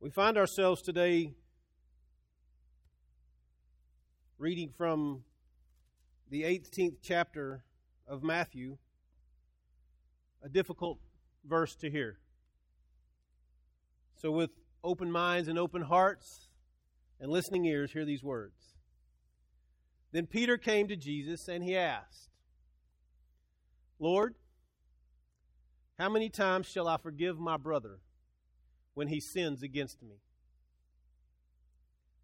We 0.00 0.10
find 0.10 0.38
ourselves 0.38 0.80
today 0.80 1.34
reading 4.38 4.70
from 4.76 5.24
the 6.30 6.44
18th 6.44 6.98
chapter 7.02 7.64
of 8.06 8.22
Matthew, 8.22 8.78
a 10.40 10.48
difficult 10.48 11.00
verse 11.44 11.74
to 11.76 11.90
hear. 11.90 12.20
So, 14.14 14.30
with 14.30 14.50
open 14.84 15.10
minds 15.10 15.48
and 15.48 15.58
open 15.58 15.82
hearts 15.82 16.46
and 17.18 17.28
listening 17.28 17.64
ears, 17.64 17.90
hear 17.90 18.04
these 18.04 18.22
words. 18.22 18.76
Then 20.12 20.26
Peter 20.26 20.56
came 20.56 20.86
to 20.86 20.96
Jesus 20.96 21.48
and 21.48 21.64
he 21.64 21.76
asked, 21.76 22.30
Lord, 23.98 24.36
how 25.98 26.08
many 26.08 26.28
times 26.28 26.68
shall 26.68 26.86
I 26.86 26.98
forgive 26.98 27.40
my 27.40 27.56
brother 27.56 27.98
when 28.98 29.06
he 29.06 29.20
sins 29.20 29.62
against 29.62 30.02
me? 30.02 30.16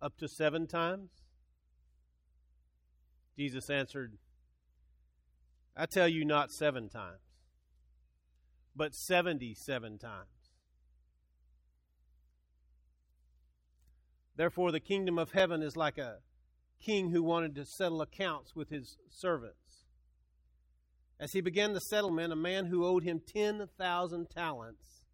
Up 0.02 0.16
to 0.16 0.26
seven 0.26 0.66
times? 0.66 1.08
Jesus 3.38 3.70
answered, 3.70 4.18
I 5.76 5.86
tell 5.86 6.08
you 6.08 6.24
not 6.24 6.50
seven 6.50 6.88
times, 6.88 7.20
but 8.74 8.92
seventy 8.92 9.54
seven 9.54 9.98
times. 9.98 10.50
Therefore, 14.34 14.72
the 14.72 14.80
kingdom 14.80 15.16
of 15.16 15.30
heaven 15.30 15.62
is 15.62 15.76
like 15.76 15.96
a 15.96 16.16
king 16.80 17.12
who 17.12 17.22
wanted 17.22 17.54
to 17.54 17.64
settle 17.64 18.02
accounts 18.02 18.56
with 18.56 18.70
his 18.70 18.96
servants. 19.08 19.84
As 21.20 21.34
he 21.34 21.40
began 21.40 21.72
the 21.72 21.80
settlement, 21.80 22.32
a 22.32 22.36
man 22.36 22.66
who 22.66 22.84
owed 22.84 23.04
him 23.04 23.20
10,000 23.24 24.28
talents 24.28 25.04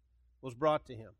was 0.41 0.55
brought 0.55 0.87
to 0.87 0.95
him. 0.95 1.11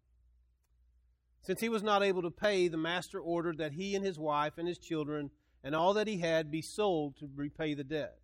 Since 1.41 1.61
he 1.61 1.69
was 1.69 1.83
not 1.83 2.03
able 2.03 2.21
to 2.21 2.31
pay, 2.31 2.67
the 2.67 2.77
master 2.77 3.19
ordered 3.19 3.57
that 3.57 3.73
he 3.73 3.95
and 3.95 4.05
his 4.05 4.19
wife 4.19 4.53
and 4.57 4.67
his 4.67 4.77
children 4.77 5.31
and 5.63 5.75
all 5.75 5.93
that 5.95 6.07
he 6.07 6.19
had 6.19 6.51
be 6.51 6.61
sold 6.61 7.17
to 7.17 7.29
repay 7.35 7.73
the 7.73 7.83
debt. 7.83 8.17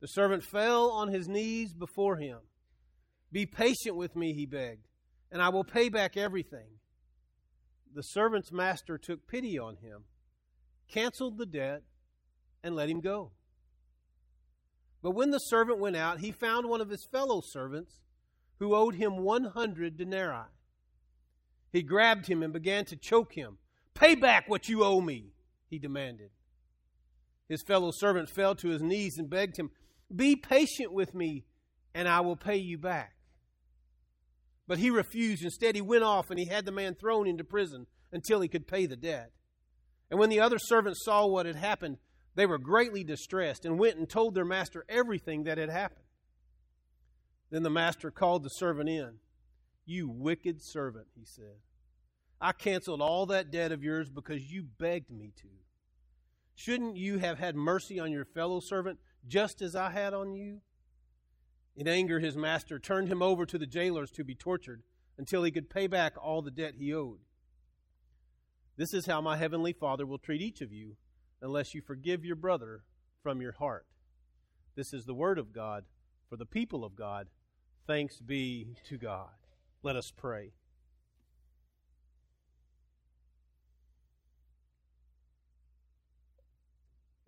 The 0.00 0.08
servant 0.08 0.42
fell 0.42 0.90
on 0.90 1.08
his 1.08 1.28
knees 1.28 1.72
before 1.72 2.16
him. 2.16 2.38
Be 3.32 3.46
patient 3.46 3.96
with 3.96 4.14
me, 4.14 4.34
he 4.34 4.46
begged, 4.46 4.86
and 5.30 5.40
I 5.40 5.48
will 5.48 5.64
pay 5.64 5.88
back 5.88 6.16
everything. 6.16 6.78
The 7.94 8.02
servant's 8.02 8.52
master 8.52 8.98
took 8.98 9.26
pity 9.26 9.58
on 9.58 9.76
him, 9.76 10.04
canceled 10.88 11.38
the 11.38 11.46
debt, 11.46 11.82
and 12.62 12.74
let 12.74 12.90
him 12.90 13.00
go. 13.00 13.32
But 15.02 15.12
when 15.12 15.30
the 15.30 15.38
servant 15.38 15.78
went 15.78 15.96
out, 15.96 16.20
he 16.20 16.32
found 16.32 16.68
one 16.68 16.80
of 16.80 16.90
his 16.90 17.06
fellow 17.10 17.40
servants 17.40 18.00
who 18.58 18.74
owed 18.74 18.96
him 18.96 19.18
100 19.18 19.96
denarii. 19.96 20.50
He 21.76 21.82
grabbed 21.82 22.26
him 22.26 22.42
and 22.42 22.54
began 22.54 22.86
to 22.86 22.96
choke 22.96 23.34
him. 23.34 23.58
Pay 23.92 24.14
back 24.14 24.48
what 24.48 24.66
you 24.66 24.82
owe 24.82 25.02
me, 25.02 25.34
he 25.68 25.78
demanded. 25.78 26.30
His 27.50 27.62
fellow 27.62 27.90
servant 27.90 28.30
fell 28.30 28.54
to 28.54 28.68
his 28.68 28.80
knees 28.80 29.18
and 29.18 29.28
begged 29.28 29.58
him, 29.58 29.70
Be 30.14 30.36
patient 30.36 30.90
with 30.90 31.14
me, 31.14 31.44
and 31.94 32.08
I 32.08 32.20
will 32.20 32.34
pay 32.34 32.56
you 32.56 32.78
back. 32.78 33.16
But 34.66 34.78
he 34.78 34.88
refused. 34.88 35.44
Instead, 35.44 35.74
he 35.74 35.82
went 35.82 36.02
off 36.02 36.30
and 36.30 36.38
he 36.38 36.46
had 36.46 36.64
the 36.64 36.72
man 36.72 36.94
thrown 36.94 37.28
into 37.28 37.44
prison 37.44 37.86
until 38.10 38.40
he 38.40 38.48
could 38.48 38.66
pay 38.66 38.86
the 38.86 38.96
debt. 38.96 39.32
And 40.10 40.18
when 40.18 40.30
the 40.30 40.40
other 40.40 40.58
servants 40.58 41.04
saw 41.04 41.26
what 41.26 41.44
had 41.44 41.56
happened, 41.56 41.98
they 42.36 42.46
were 42.46 42.56
greatly 42.56 43.04
distressed 43.04 43.66
and 43.66 43.78
went 43.78 43.98
and 43.98 44.08
told 44.08 44.34
their 44.34 44.46
master 44.46 44.86
everything 44.88 45.44
that 45.44 45.58
had 45.58 45.68
happened. 45.68 46.06
Then 47.50 47.64
the 47.64 47.68
master 47.68 48.10
called 48.10 48.44
the 48.44 48.48
servant 48.48 48.88
in. 48.88 49.18
You 49.86 50.08
wicked 50.08 50.60
servant, 50.60 51.06
he 51.14 51.24
said. 51.24 51.60
I 52.40 52.52
canceled 52.52 53.00
all 53.00 53.26
that 53.26 53.50
debt 53.50 53.72
of 53.72 53.82
yours 53.82 54.10
because 54.10 54.52
you 54.52 54.62
begged 54.62 55.10
me 55.10 55.32
to. 55.36 55.48
Shouldn't 56.54 56.96
you 56.96 57.18
have 57.18 57.38
had 57.38 57.54
mercy 57.54 58.00
on 58.00 58.12
your 58.12 58.24
fellow 58.24 58.60
servant 58.60 58.98
just 59.26 59.62
as 59.62 59.74
I 59.76 59.90
had 59.90 60.12
on 60.12 60.34
you? 60.34 60.60
In 61.76 61.86
anger, 61.86 62.18
his 62.18 62.36
master 62.36 62.78
turned 62.78 63.08
him 63.08 63.22
over 63.22 63.46
to 63.46 63.58
the 63.58 63.66
jailers 63.66 64.10
to 64.12 64.24
be 64.24 64.34
tortured 64.34 64.82
until 65.18 65.42
he 65.42 65.50
could 65.50 65.70
pay 65.70 65.86
back 65.86 66.14
all 66.20 66.42
the 66.42 66.50
debt 66.50 66.74
he 66.78 66.92
owed. 66.92 67.18
This 68.76 68.92
is 68.92 69.06
how 69.06 69.20
my 69.20 69.36
heavenly 69.36 69.72
Father 69.72 70.04
will 70.04 70.18
treat 70.18 70.42
each 70.42 70.60
of 70.60 70.72
you 70.72 70.96
unless 71.40 71.74
you 71.74 71.80
forgive 71.80 72.24
your 72.24 72.36
brother 72.36 72.82
from 73.22 73.40
your 73.40 73.52
heart. 73.52 73.86
This 74.74 74.92
is 74.92 75.04
the 75.04 75.14
word 75.14 75.38
of 75.38 75.52
God 75.52 75.84
for 76.28 76.36
the 76.36 76.46
people 76.46 76.84
of 76.84 76.96
God. 76.96 77.28
Thanks 77.86 78.20
be 78.20 78.76
to 78.88 78.98
God. 78.98 79.30
Let 79.86 79.94
us 79.94 80.10
pray. 80.10 80.50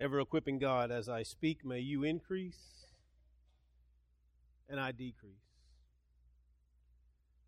Ever 0.00 0.18
equipping 0.18 0.58
God, 0.58 0.90
as 0.90 1.08
I 1.08 1.22
speak, 1.22 1.64
may 1.64 1.78
you 1.78 2.02
increase 2.02 2.86
and 4.68 4.80
I 4.80 4.90
decrease. 4.90 5.36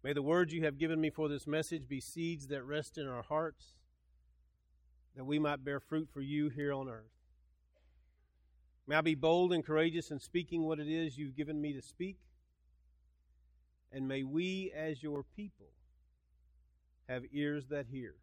May 0.04 0.12
the 0.12 0.22
words 0.22 0.53
you 0.53 0.62
have 0.62 0.78
given 0.78 1.00
me 1.00 1.10
for 1.10 1.28
this 1.28 1.44
message 1.44 1.88
be 1.88 1.99
seeds 1.99 2.47
that 2.47 2.62
rest 2.62 2.97
in 2.97 3.09
our 3.09 3.25
hearts, 3.25 3.72
that 5.16 5.25
we 5.25 5.41
might 5.41 5.65
bear 5.65 5.81
fruit 5.81 6.09
for 6.15 6.20
you 6.20 6.50
here 6.50 6.72
on 6.72 6.88
earth. 6.88 7.10
May 8.87 8.94
I 8.94 9.00
be 9.00 9.16
bold 9.16 9.53
and 9.53 9.66
courageous 9.66 10.12
in 10.12 10.20
speaking 10.20 10.62
what 10.62 10.78
it 10.78 10.87
is 10.87 11.19
you've 11.19 11.34
given 11.34 11.60
me 11.60 11.72
to 11.72 11.82
speak. 11.82 12.19
And 13.93 14.06
may 14.06 14.23
we, 14.23 14.73
as 14.77 15.03
your 15.03 15.25
people, 15.37 15.67
have 17.09 17.23
ears 17.33 17.67
that 17.71 17.87
hear. 17.91 18.15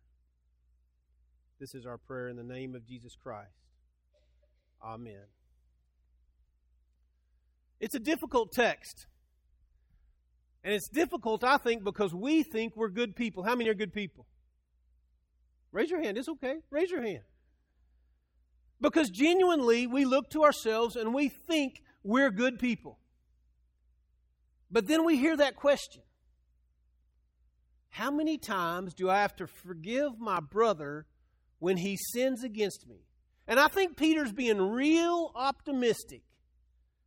This 1.59 1.75
is 1.75 1.85
our 1.85 1.97
prayer 1.97 2.29
in 2.29 2.37
the 2.37 2.43
name 2.43 2.75
of 2.75 2.85
Jesus 2.87 3.15
Christ. 3.15 3.51
Amen. 4.83 5.25
It's 7.79 7.95
a 7.95 7.99
difficult 7.99 8.51
text. 8.51 9.07
And 10.63 10.73
it's 10.73 10.89
difficult, 10.89 11.43
I 11.43 11.57
think, 11.57 11.83
because 11.83 12.13
we 12.13 12.43
think 12.43 12.75
we're 12.75 12.89
good 12.89 13.15
people. 13.15 13.43
How 13.43 13.55
many 13.55 13.69
are 13.69 13.73
good 13.73 13.93
people? 13.93 14.25
Raise 15.71 15.89
your 15.89 16.01
hand. 16.01 16.17
It's 16.17 16.29
okay. 16.29 16.55
Raise 16.71 16.89
your 16.89 17.03
hand. 17.03 17.23
Because 18.79 19.09
genuinely, 19.09 19.87
we 19.87 20.05
look 20.05 20.29
to 20.31 20.43
ourselves 20.43 20.95
and 20.95 21.13
we 21.13 21.29
think 21.29 21.81
we're 22.03 22.31
good 22.31 22.59
people. 22.59 22.99
But 24.69 24.87
then 24.87 25.05
we 25.05 25.17
hear 25.17 25.37
that 25.37 25.55
question 25.55 26.03
How 27.89 28.11
many 28.11 28.37
times 28.37 28.93
do 28.93 29.09
I 29.09 29.21
have 29.21 29.35
to 29.37 29.47
forgive 29.47 30.19
my 30.19 30.39
brother 30.39 31.05
when 31.59 31.77
he 31.77 31.97
sins 32.13 32.43
against 32.43 32.87
me? 32.87 33.07
And 33.47 33.59
I 33.59 33.67
think 33.67 33.95
Peter's 33.95 34.33
being 34.33 34.61
real 34.61 35.31
optimistic 35.35 36.21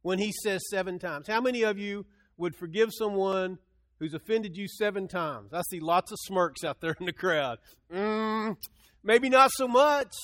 when 0.02 0.18
he 0.18 0.32
says 0.42 0.62
seven 0.70 0.98
times. 0.98 1.28
How 1.28 1.40
many 1.40 1.62
of 1.62 1.78
you 1.78 2.06
would 2.38 2.56
forgive 2.56 2.90
someone 2.92 3.58
who's 3.98 4.14
offended 4.14 4.56
you 4.56 4.66
seven 4.66 5.06
times? 5.06 5.52
I 5.52 5.60
see 5.70 5.80
lots 5.80 6.10
of 6.10 6.18
smirks 6.22 6.64
out 6.64 6.80
there 6.80 6.96
in 6.98 7.04
the 7.04 7.12
crowd. 7.12 7.58
Mm, 7.92 8.56
maybe 9.04 9.28
not 9.28 9.50
so 9.52 9.68
much. 9.68 10.14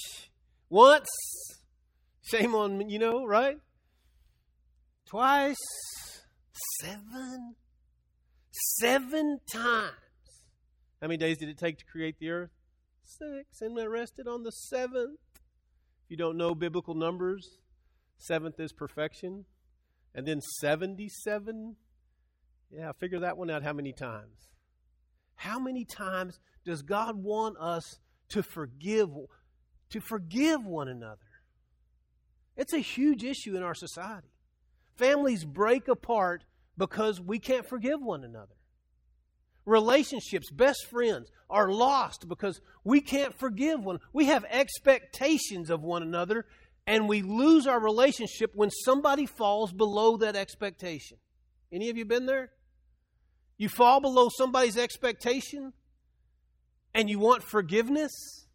Once. 0.71 1.09
Shame 2.23 2.55
on, 2.55 2.89
you 2.89 2.99
know, 2.99 3.25
right? 3.27 3.59
Twice. 5.05 5.57
Seven. 6.81 7.55
Seven 8.51 9.41
times. 9.51 9.93
How 11.01 11.09
many 11.09 11.19
days 11.19 11.39
did 11.39 11.49
it 11.49 11.59
take 11.59 11.79
to 11.79 11.85
create 11.85 12.19
the 12.19 12.31
earth? 12.31 12.51
Six. 13.05 13.61
And 13.61 13.79
it 13.79 13.89
rested 13.89 14.27
on 14.27 14.43
the 14.43 14.51
seventh. 14.51 15.19
If 16.05 16.11
you 16.11 16.17
don't 16.17 16.37
know 16.37 16.55
biblical 16.55 16.95
numbers, 16.95 17.59
seventh 18.17 18.59
is 18.59 18.73
perfection. 18.73 19.45
And 20.15 20.27
then 20.27 20.41
77. 20.41 21.77
Yeah, 22.71 22.93
figure 22.99 23.21
that 23.21 23.37
one 23.37 23.51
out 23.51 23.63
how 23.63 23.73
many 23.73 23.93
times. 23.93 24.49
How 25.37 25.59
many 25.59 25.85
times 25.85 26.41
does 26.65 26.83
God 26.83 27.23
want 27.23 27.57
us 27.59 27.99
to 28.31 28.43
forgive 28.43 29.11
to 29.91 30.01
forgive 30.01 30.65
one 30.65 30.89
another? 30.89 31.21
It's 32.57 32.73
a 32.73 32.79
huge 32.79 33.23
issue 33.23 33.55
in 33.57 33.63
our 33.63 33.75
society. 33.75 34.29
Families 34.97 35.45
break 35.45 35.89
apart 35.89 36.45
because 36.77 37.21
we 37.21 37.39
can't 37.39 37.67
forgive 37.67 38.01
one 38.01 38.25
another. 38.25 38.55
Relationships, 39.65 40.51
best 40.51 40.87
friends, 40.87 41.31
are 41.51 41.71
lost 41.71 42.29
because 42.29 42.61
we 42.85 43.01
can't 43.01 43.35
forgive 43.35 43.85
one. 43.85 43.99
We 44.13 44.27
have 44.27 44.45
expectations 44.49 45.71
of 45.71 45.83
one 45.83 46.03
another, 46.03 46.47
and 46.87 47.09
we 47.09 47.23
lose 47.23 47.67
our 47.67 47.81
relationship 47.81 48.53
when 48.55 48.71
somebody 48.71 49.27
falls 49.27 49.73
below 49.73 50.19
that 50.19 50.37
expectation. 50.37 51.19
Any 51.73 51.91
of 51.91 51.97
you 51.97 52.05
been 52.05 52.27
there? 52.27 52.51
You 53.59 53.69
fall 53.69 54.01
below 54.01 54.29
somebody's 54.29 54.77
expectation 54.77 55.73
and 56.95 57.11
you 57.11 57.19
want 57.19 57.43
forgiveness, 57.43 58.47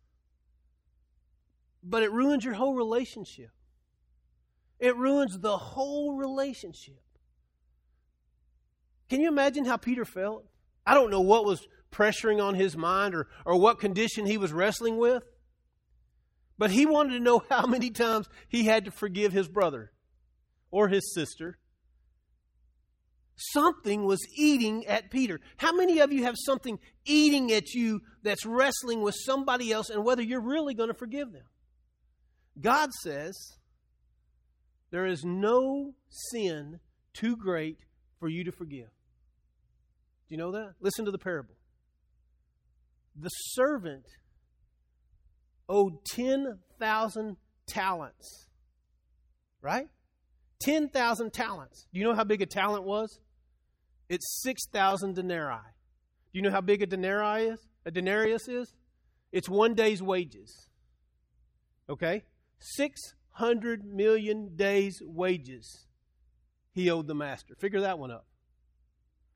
but 1.84 2.04
it 2.04 2.12
ruins 2.12 2.46
your 2.46 2.54
whole 2.54 2.76
relationship. 2.76 3.50
It 4.82 4.98
ruins 4.98 5.38
the 5.38 5.58
whole 5.58 6.16
relationship. 6.16 7.00
Can 9.10 9.22
you 9.22 9.28
imagine 9.28 9.64
how 9.64 9.78
Peter 9.78 10.06
felt? 10.06 10.46
I 10.86 10.96
don't 10.96 11.12
know 11.12 11.22
what 11.22 11.46
was 11.46 11.68
pressuring 11.92 12.44
on 12.44 12.56
his 12.56 12.76
mind 12.76 13.14
or, 13.14 13.28
or 13.46 13.60
what 13.60 13.80
condition 13.80 14.26
he 14.26 14.38
was 14.38 14.52
wrestling 14.52 14.98
with. 14.98 15.24
But 16.58 16.72
he 16.72 16.88
wanted 16.88 17.14
to 17.14 17.20
know 17.20 17.44
how 17.50 17.68
many 17.68 17.92
times 17.92 18.28
he 18.50 18.64
had 18.64 18.86
to 18.86 18.92
forgive 18.92 19.32
his 19.32 19.48
brother 19.48 19.92
or 20.72 20.88
his 20.88 21.14
sister. 21.14 21.60
Something 23.36 24.06
was 24.06 24.26
eating 24.36 24.88
at 24.88 25.12
Peter. 25.12 25.40
How 25.58 25.74
many 25.74 26.00
of 26.00 26.12
you 26.12 26.24
have 26.24 26.36
something 26.38 26.80
eating 27.06 27.52
at 27.52 27.74
you 27.74 28.02
that's 28.24 28.48
wrestling 28.48 29.02
with 29.02 29.16
somebody 29.16 29.72
else 29.72 29.92
and 29.92 30.04
whether 30.04 30.24
you're 30.24 30.42
really 30.42 30.74
going 30.74 30.90
to 30.90 30.96
forgive 30.96 31.32
them? 31.32 31.46
God 32.60 32.92
says 33.04 33.36
there 34.92 35.06
is 35.06 35.24
no 35.24 35.94
sin 36.10 36.80
too 37.14 37.36
great 37.36 37.80
for 38.20 38.30
you 38.30 38.44
to 38.44 38.52
forgive. 38.52 38.90
Do 40.28 40.36
you 40.36 40.38
know 40.38 40.52
that? 40.52 40.74
Listen 40.80 41.06
to 41.06 41.12
the 41.12 41.18
parable. 41.18 41.56
The 43.16 43.30
servant 43.30 44.06
owed 45.68 46.06
10,000 46.06 47.38
talents. 47.68 48.50
Right? 49.62 49.88
10,000 50.62 51.34
talents. 51.34 51.88
Do 51.94 52.00
you 52.00 52.06
know 52.06 52.16
how 52.16 52.24
big 52.24 52.42
a 52.42 52.46
talent 52.46 52.84
was? 52.84 53.20
It's 54.10 54.42
6,000 54.44 55.16
denarii. 55.16 55.58
Do 56.34 56.40
you 56.40 56.42
know 56.42 56.52
how 56.52 56.62
big 56.62 56.82
a 56.82 56.86
denarii 56.86 57.48
is? 57.48 57.68
A 57.86 57.92
denarius 57.92 58.48
is? 58.48 58.74
It's 59.32 59.50
one 59.50 59.74
day's 59.74 60.04
wages. 60.04 60.68
Okay? 61.90 62.24
600 63.34 63.86
million 63.86 64.56
days' 64.56 65.02
wages 65.02 65.86
he 66.74 66.90
owed 66.90 67.08
the 67.08 67.16
master. 67.16 67.56
Figure 67.56 67.82
that 67.82 68.00
one 68.00 68.12
up. 68.12 68.26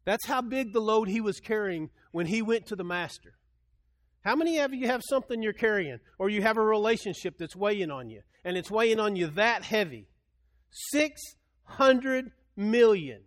That's 0.06 0.25
how 0.25 0.42
big 0.42 0.74
the 0.74 0.81
load 0.81 1.07
he 1.07 1.21
was 1.21 1.39
carrying 1.39 1.89
when 2.12 2.27
he 2.27 2.42
went 2.42 2.68
to 2.68 2.75
the 2.75 2.83
master. 2.83 3.33
How 4.24 4.36
many 4.36 4.59
of 4.59 4.74
you 4.74 4.88
have 4.88 5.01
something 5.07 5.42
you're 5.42 5.53
carrying, 5.53 6.00
or 6.18 6.30
you 6.30 6.42
have 6.42 6.57
a 6.57 6.62
relationship 6.62 7.38
that's 7.38 7.56
weighing 7.56 7.92
on 7.92 8.09
you, 8.09 8.21
and 8.44 8.57
it's 8.57 8.71
weighing 8.71 9.00
on 9.00 9.15
you 9.15 9.27
that 9.27 9.63
heavy? 9.63 10.07
600 10.92 12.31
million 12.56 13.21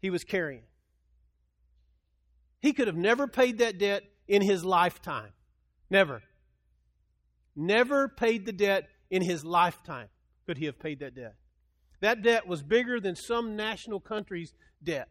he 0.00 0.10
was 0.10 0.24
carrying. 0.24 0.62
He 2.60 2.72
could 2.72 2.86
have 2.86 2.96
never 2.96 3.26
paid 3.26 3.58
that 3.58 3.78
debt 3.78 4.04
in 4.28 4.42
his 4.42 4.64
lifetime. 4.64 5.32
Never. 5.90 6.22
Never 7.54 8.08
paid 8.08 8.46
the 8.46 8.52
debt 8.52 8.88
in 9.12 9.22
his 9.22 9.44
lifetime 9.44 10.08
could 10.46 10.56
he 10.56 10.64
have 10.64 10.80
paid 10.80 10.98
that 11.00 11.14
debt. 11.14 11.34
That 12.00 12.22
debt 12.22 12.48
was 12.48 12.62
bigger 12.62 12.98
than 12.98 13.14
some 13.14 13.54
national 13.54 14.00
countries' 14.00 14.54
debt, 14.82 15.08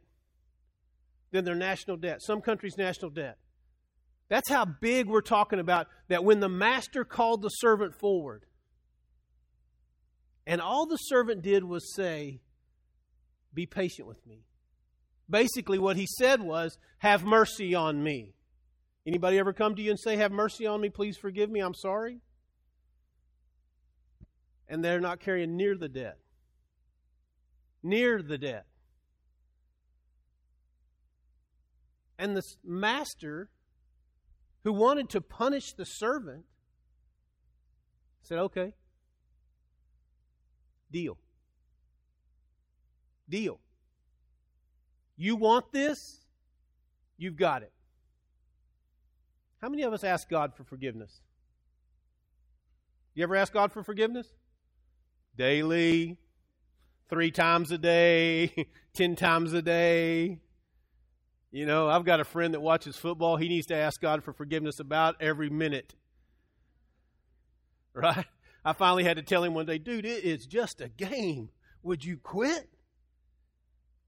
than 1.32 1.46
their 1.46 1.56
national 1.56 1.96
debt, 1.98 2.22
some 2.22 2.42
countries' 2.42 2.78
national 2.78 3.12
debt. 3.12 3.38
That's 4.28 4.50
how 4.50 4.66
big 4.66 5.08
we're 5.08 5.22
talking 5.22 5.60
about 5.60 5.88
that 6.10 6.26
when 6.26 6.40
the 6.40 6.50
master 6.50 7.06
called 7.06 7.44
the 7.44 7.50
servant 7.50 7.94
forward, 7.96 8.46
and 10.48 10.60
all 10.60 10.88
the 10.88 10.98
servant 10.98 11.44
did 11.44 11.64
was 11.64 11.94
say, 11.96 12.42
Be 13.54 13.68
patient 13.68 14.08
with 14.08 14.26
me. 14.26 14.46
Basically, 15.30 15.78
what 15.78 15.96
he 15.96 16.08
said 16.08 16.42
was, 16.42 16.78
Have 16.98 17.24
mercy 17.24 17.76
on 17.76 18.04
me. 18.04 18.34
Anybody 19.06 19.38
ever 19.38 19.54
come 19.54 19.76
to 19.76 19.82
you 19.82 19.92
and 19.92 20.00
say, 20.00 20.18
Have 20.18 20.32
mercy 20.32 20.66
on 20.66 20.82
me, 20.82 20.90
please 20.90 21.18
forgive 21.18 21.52
me, 21.52 21.60
I'm 21.60 21.76
sorry? 21.76 22.20
And 24.72 24.84
they're 24.84 25.00
not 25.00 25.20
carrying 25.20 25.56
near 25.56 25.76
the 25.76 25.90
debt 25.90 26.18
near 27.84 28.22
the 28.22 28.38
debt. 28.38 28.66
And 32.18 32.38
the 32.38 32.44
master, 32.64 33.50
who 34.64 34.74
wanted 34.74 35.10
to 35.10 35.22
punish 35.22 35.74
the 35.74 35.86
servant, 35.86 36.46
said, 38.22 38.38
Okay, 38.38 38.74
deal. 40.92 41.18
Deal. 43.28 43.60
You 45.18 45.36
want 45.36 45.72
this? 45.72 46.20
You've 47.18 47.38
got 47.38 47.64
it. 47.64 47.72
How 49.62 49.70
many 49.70 49.84
of 49.84 49.94
us 49.94 50.04
ask 50.04 50.30
God 50.30 50.54
for 50.56 50.64
forgiveness? 50.64 51.22
You 53.14 53.24
ever 53.24 53.36
ask 53.36 53.54
God 53.54 53.72
for 53.72 53.84
forgiveness? 53.84 54.28
Daily, 55.38 56.18
three 57.10 57.32
times 57.32 57.72
a 57.72 57.78
day, 57.78 58.68
ten 58.94 59.16
times 59.16 59.54
a 59.54 59.62
day. 59.62 60.40
You 61.52 61.66
know, 61.66 61.90
I've 61.90 62.06
got 62.06 62.22
a 62.22 62.24
friend 62.24 62.54
that 62.54 62.62
watches 62.62 62.96
football. 62.96 63.36
He 63.36 63.50
needs 63.50 63.68
to 63.68 63.76
ask 63.76 64.00
God 64.00 64.24
for 64.24 64.32
forgiveness 64.34 64.80
about 64.80 65.16
every 65.22 65.50
minute. 65.50 65.96
Right? 67.94 68.26
I 68.64 68.72
finally 68.72 69.04
had 69.04 69.18
to 69.18 69.22
tell 69.22 69.44
him 69.44 69.54
one 69.54 69.66
day, 69.66 69.78
dude, 69.78 70.06
it 70.06 70.24
is 70.24 70.46
just 70.46 70.80
a 70.80 70.88
game. 70.88 71.50
Would 71.84 72.06
you 72.06 72.18
quit? 72.18 72.70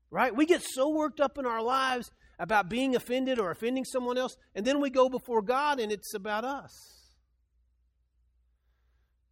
Right? 0.09 0.33
We 0.33 0.45
get 0.45 0.63
so 0.63 0.89
worked 0.89 1.19
up 1.19 1.37
in 1.37 1.45
our 1.45 1.61
lives 1.61 2.09
about 2.39 2.69
being 2.69 2.95
offended 2.95 3.39
or 3.39 3.51
offending 3.51 3.83
someone 3.83 4.17
else, 4.17 4.37
and 4.55 4.65
then 4.65 4.79
we 4.79 4.89
go 4.89 5.09
before 5.09 5.41
God 5.41 5.81
and 5.81 5.91
it's 5.91 6.13
about 6.13 6.45
us. 6.45 6.71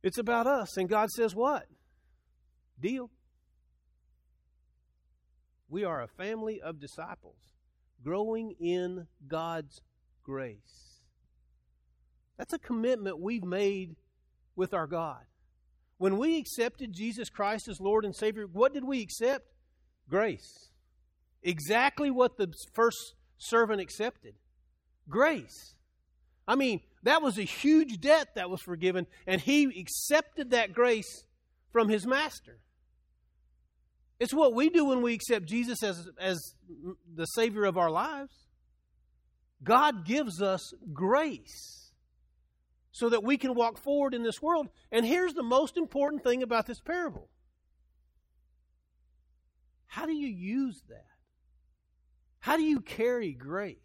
It's 0.03 0.17
about 0.17 0.47
us. 0.47 0.77
And 0.77 0.89
God 0.89 1.09
says, 1.11 1.35
what? 1.35 1.65
Deal. 2.81 3.09
We 5.69 5.83
are 5.83 6.01
a 6.01 6.07
family 6.07 6.59
of 6.59 6.79
disciples 6.79 7.37
growing 8.03 8.55
in 8.59 9.07
God's 9.27 9.81
grace. 10.23 10.99
That's 12.37 12.53
a 12.53 12.59
commitment 12.59 13.19
we've 13.19 13.43
made 13.43 13.95
with 14.55 14.73
our 14.73 14.87
God. 14.87 15.23
When 15.97 16.17
we 16.17 16.37
accepted 16.37 16.93
Jesus 16.93 17.29
Christ 17.29 17.67
as 17.67 17.79
Lord 17.79 18.03
and 18.03 18.15
Savior, 18.15 18.47
what 18.51 18.73
did 18.73 18.83
we 18.83 19.01
accept? 19.01 19.45
Grace. 20.09 20.71
Exactly 21.43 22.09
what 22.09 22.37
the 22.37 22.51
first 22.73 23.13
servant 23.37 23.79
accepted 23.79 24.33
grace. 25.07 25.75
I 26.47 26.55
mean, 26.55 26.81
that 27.03 27.21
was 27.21 27.37
a 27.37 27.43
huge 27.43 27.99
debt 28.01 28.29
that 28.35 28.49
was 28.49 28.61
forgiven, 28.61 29.05
and 29.27 29.39
he 29.39 29.65
accepted 29.79 30.51
that 30.51 30.73
grace 30.73 31.25
from 31.71 31.89
his 31.89 32.07
master. 32.07 32.57
It's 34.21 34.35
what 34.35 34.53
we 34.53 34.69
do 34.69 34.85
when 34.85 35.01
we 35.01 35.15
accept 35.15 35.47
Jesus 35.47 35.81
as, 35.81 36.07
as 36.19 36.53
the 37.15 37.25
Savior 37.25 37.65
of 37.65 37.75
our 37.75 37.89
lives. 37.89 38.31
God 39.63 40.05
gives 40.05 40.43
us 40.43 40.75
grace 40.93 41.91
so 42.91 43.09
that 43.09 43.23
we 43.23 43.37
can 43.37 43.55
walk 43.55 43.79
forward 43.79 44.13
in 44.13 44.21
this 44.21 44.39
world. 44.39 44.67
And 44.91 45.07
here's 45.07 45.33
the 45.33 45.41
most 45.41 45.75
important 45.75 46.23
thing 46.23 46.43
about 46.43 46.67
this 46.67 46.79
parable 46.79 47.29
how 49.87 50.05
do 50.05 50.13
you 50.13 50.27
use 50.27 50.79
that? 50.89 51.05
How 52.41 52.57
do 52.57 52.63
you 52.63 52.79
carry 52.79 53.33
grace? 53.33 53.75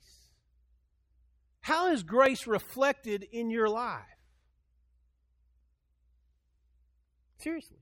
How 1.62 1.92
is 1.92 2.02
grace 2.02 2.46
reflected 2.46 3.24
in 3.32 3.48
your 3.48 3.70
life? 3.70 4.02
Seriously. 7.38 7.78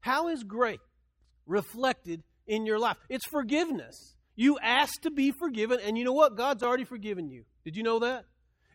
How 0.00 0.28
is 0.28 0.42
grace 0.42 0.78
reflected 1.46 2.22
in 2.46 2.66
your 2.66 2.78
life. 2.78 2.96
It's 3.08 3.26
forgiveness. 3.26 4.16
You 4.34 4.58
ask 4.62 5.00
to 5.02 5.10
be 5.10 5.32
forgiven, 5.32 5.78
and 5.82 5.96
you 5.96 6.04
know 6.04 6.12
what? 6.12 6.36
God's 6.36 6.62
already 6.62 6.84
forgiven 6.84 7.30
you. 7.30 7.44
Did 7.64 7.76
you 7.76 7.82
know 7.82 8.00
that? 8.00 8.26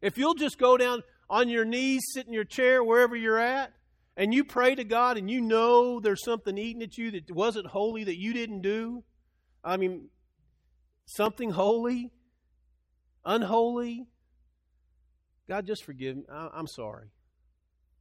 If 0.01 0.17
you'll 0.17 0.33
just 0.33 0.57
go 0.57 0.77
down 0.77 1.03
on 1.29 1.49
your 1.49 1.65
knees, 1.65 2.01
sit 2.13 2.25
in 2.25 2.33
your 2.33 2.43
chair, 2.43 2.83
wherever 2.83 3.15
you're 3.15 3.37
at, 3.37 3.71
and 4.17 4.33
you 4.33 4.43
pray 4.43 4.75
to 4.75 4.83
God 4.83 5.17
and 5.17 5.29
you 5.29 5.39
know 5.39 5.99
there's 5.99 6.23
something 6.23 6.57
eating 6.57 6.81
at 6.81 6.97
you 6.97 7.11
that 7.11 7.31
wasn't 7.31 7.67
holy 7.67 8.03
that 8.03 8.19
you 8.19 8.33
didn't 8.33 8.61
do, 8.61 9.03
I 9.63 9.77
mean, 9.77 10.09
something 11.05 11.51
holy, 11.51 12.11
unholy, 13.23 14.07
God, 15.47 15.67
just 15.67 15.83
forgive 15.83 16.17
me. 16.17 16.23
I'm 16.29 16.67
sorry. 16.67 17.07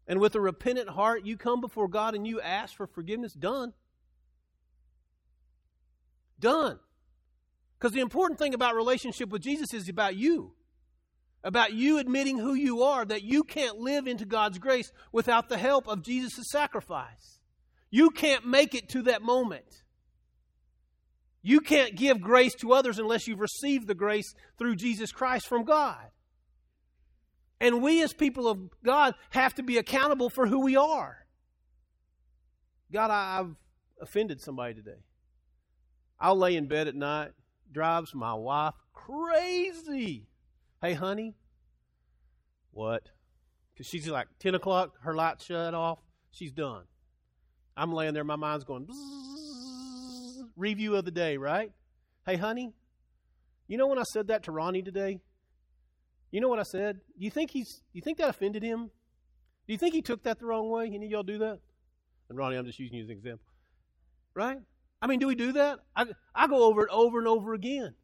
And 0.06 0.20
with 0.20 0.34
a 0.34 0.40
repentant 0.40 0.88
heart, 0.88 1.24
you 1.24 1.36
come 1.36 1.60
before 1.60 1.88
God 1.88 2.14
and 2.14 2.26
you 2.26 2.40
ask 2.40 2.76
for 2.76 2.86
forgiveness, 2.86 3.32
done. 3.32 3.72
Done. 6.40 6.78
Because 7.78 7.92
the 7.92 8.00
important 8.00 8.38
thing 8.38 8.54
about 8.54 8.74
relationship 8.74 9.30
with 9.30 9.42
Jesus 9.42 9.72
is 9.72 9.88
about 9.88 10.16
you. 10.16 10.52
About 11.42 11.72
you 11.72 11.98
admitting 11.98 12.38
who 12.38 12.54
you 12.54 12.82
are, 12.82 13.04
that 13.04 13.22
you 13.22 13.44
can't 13.44 13.78
live 13.78 14.06
into 14.06 14.26
God's 14.26 14.58
grace 14.58 14.92
without 15.12 15.48
the 15.48 15.56
help 15.56 15.88
of 15.88 16.02
Jesus' 16.02 16.50
sacrifice. 16.50 17.38
You 17.90 18.10
can't 18.10 18.46
make 18.46 18.74
it 18.74 18.90
to 18.90 19.02
that 19.02 19.22
moment. 19.22 19.82
You 21.42 21.60
can't 21.60 21.96
give 21.96 22.20
grace 22.20 22.54
to 22.56 22.72
others 22.72 22.98
unless 22.98 23.26
you've 23.26 23.40
received 23.40 23.86
the 23.86 23.94
grace 23.94 24.34
through 24.58 24.76
Jesus 24.76 25.10
Christ 25.12 25.46
from 25.46 25.64
God. 25.64 26.04
And 27.60 27.82
we, 27.82 28.02
as 28.02 28.12
people 28.12 28.48
of 28.48 28.58
God, 28.84 29.14
have 29.30 29.54
to 29.54 29.62
be 29.62 29.78
accountable 29.78 30.28
for 30.28 30.46
who 30.46 30.60
we 30.60 30.76
are. 30.76 31.26
God, 32.92 33.10
I've 33.10 33.54
offended 34.00 34.40
somebody 34.40 34.74
today. 34.74 34.98
I'll 36.20 36.36
lay 36.36 36.56
in 36.56 36.66
bed 36.66 36.88
at 36.88 36.94
night 36.94 37.30
drives 37.72 38.14
my 38.14 38.34
wife 38.34 38.74
crazy. 38.92 40.26
Hey, 40.80 40.94
honey. 40.94 41.34
What? 42.72 43.10
Because 43.72 43.86
she's 43.86 44.08
like 44.08 44.28
10 44.38 44.54
o'clock, 44.54 44.94
her 45.02 45.14
lights 45.14 45.46
shut 45.46 45.74
off, 45.74 45.98
she's 46.30 46.52
done. 46.52 46.84
I'm 47.76 47.92
laying 47.92 48.14
there, 48.14 48.24
my 48.24 48.36
mind's 48.36 48.64
going, 48.64 48.88
review 50.56 50.96
of 50.96 51.04
the 51.04 51.10
day, 51.10 51.36
right? 51.36 51.72
Hey, 52.26 52.36
honey, 52.36 52.74
you 53.66 53.78
know 53.78 53.86
when 53.86 53.98
I 53.98 54.02
said 54.02 54.28
that 54.28 54.44
to 54.44 54.52
Ronnie 54.52 54.82
today? 54.82 55.20
You 56.30 56.40
know 56.40 56.48
what 56.48 56.58
I 56.58 56.64
said? 56.64 57.00
You 57.16 57.30
think 57.30 57.50
he's? 57.50 57.82
You 57.92 58.02
think 58.02 58.18
that 58.18 58.28
offended 58.28 58.62
him? 58.62 58.90
Do 59.66 59.72
you 59.72 59.78
think 59.78 59.94
he 59.94 60.02
took 60.02 60.22
that 60.24 60.38
the 60.38 60.46
wrong 60.46 60.70
way? 60.70 60.86
Any 60.86 61.06
of 61.06 61.12
y'all 61.12 61.22
do 61.22 61.38
that? 61.38 61.58
And 62.28 62.38
Ronnie, 62.38 62.56
I'm 62.56 62.66
just 62.66 62.78
using 62.78 62.98
you 62.98 63.02
as 63.02 63.08
an 63.08 63.16
example, 63.16 63.46
right? 64.34 64.58
I 65.02 65.06
mean, 65.06 65.18
do 65.18 65.26
we 65.26 65.34
do 65.34 65.52
that? 65.52 65.80
I 65.96 66.06
I 66.34 66.46
go 66.46 66.64
over 66.64 66.82
it 66.82 66.90
over 66.90 67.18
and 67.18 67.28
over 67.28 67.54
again, 67.54 67.94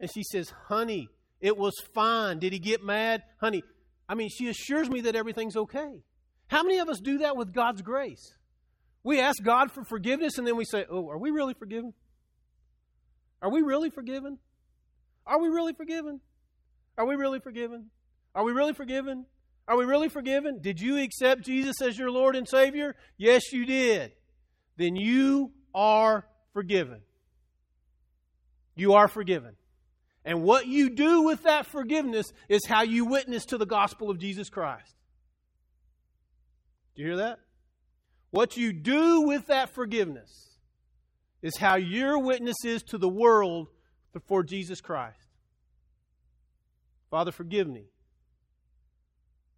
and 0.00 0.10
she 0.12 0.22
says, 0.22 0.52
"Honey, 0.68 1.08
it 1.40 1.56
was 1.56 1.74
fine. 1.94 2.38
Did 2.38 2.52
he 2.52 2.58
get 2.58 2.82
mad, 2.82 3.22
honey?" 3.40 3.62
I 4.08 4.14
mean, 4.14 4.28
she 4.28 4.48
assures 4.48 4.90
me 4.90 5.02
that 5.02 5.14
everything's 5.14 5.56
okay. 5.56 6.02
How 6.48 6.62
many 6.62 6.78
of 6.78 6.88
us 6.88 7.00
do 7.00 7.18
that 7.18 7.36
with 7.36 7.52
God's 7.52 7.82
grace? 7.82 8.34
We 9.04 9.20
ask 9.20 9.42
God 9.42 9.72
for 9.72 9.84
forgiveness, 9.84 10.38
and 10.38 10.46
then 10.46 10.56
we 10.56 10.64
say, 10.64 10.84
"Oh, 10.90 11.08
are 11.08 11.18
we 11.18 11.30
really 11.30 11.54
forgiven? 11.54 11.94
Are 13.40 13.50
we 13.50 13.62
really 13.62 13.90
forgiven? 13.90 14.38
Are 15.26 15.40
we 15.40 15.48
really 15.48 15.72
forgiven?" 15.72 16.20
Are 16.98 17.06
we 17.06 17.16
really 17.16 17.40
forgiven? 17.40 17.90
Are 18.34 18.44
we 18.44 18.52
really 18.52 18.74
forgiven? 18.74 19.26
Are 19.66 19.76
we 19.76 19.84
really 19.84 20.08
forgiven? 20.08 20.60
Did 20.60 20.80
you 20.80 20.98
accept 20.98 21.42
Jesus 21.42 21.80
as 21.80 21.98
your 21.98 22.10
Lord 22.10 22.36
and 22.36 22.48
Savior? 22.48 22.96
Yes, 23.16 23.52
you 23.52 23.64
did. 23.64 24.12
Then 24.76 24.96
you 24.96 25.52
are 25.74 26.26
forgiven. 26.52 27.00
You 28.74 28.94
are 28.94 29.08
forgiven. 29.08 29.56
And 30.24 30.42
what 30.42 30.66
you 30.66 30.90
do 30.90 31.22
with 31.22 31.42
that 31.42 31.66
forgiveness 31.66 32.32
is 32.48 32.64
how 32.66 32.82
you 32.82 33.04
witness 33.04 33.46
to 33.46 33.58
the 33.58 33.66
gospel 33.66 34.10
of 34.10 34.18
Jesus 34.18 34.48
Christ. 34.48 34.94
Do 36.94 37.02
you 37.02 37.08
hear 37.08 37.16
that? 37.18 37.38
What 38.30 38.56
you 38.56 38.72
do 38.72 39.22
with 39.22 39.48
that 39.48 39.70
forgiveness 39.70 40.58
is 41.42 41.56
how 41.56 41.76
your 41.76 42.18
witness 42.18 42.64
is 42.64 42.82
to 42.84 42.98
the 42.98 43.08
world 43.08 43.68
for 44.26 44.42
Jesus 44.42 44.80
Christ. 44.80 45.18
Father, 47.10 47.32
forgive 47.32 47.68
me. 47.68 47.86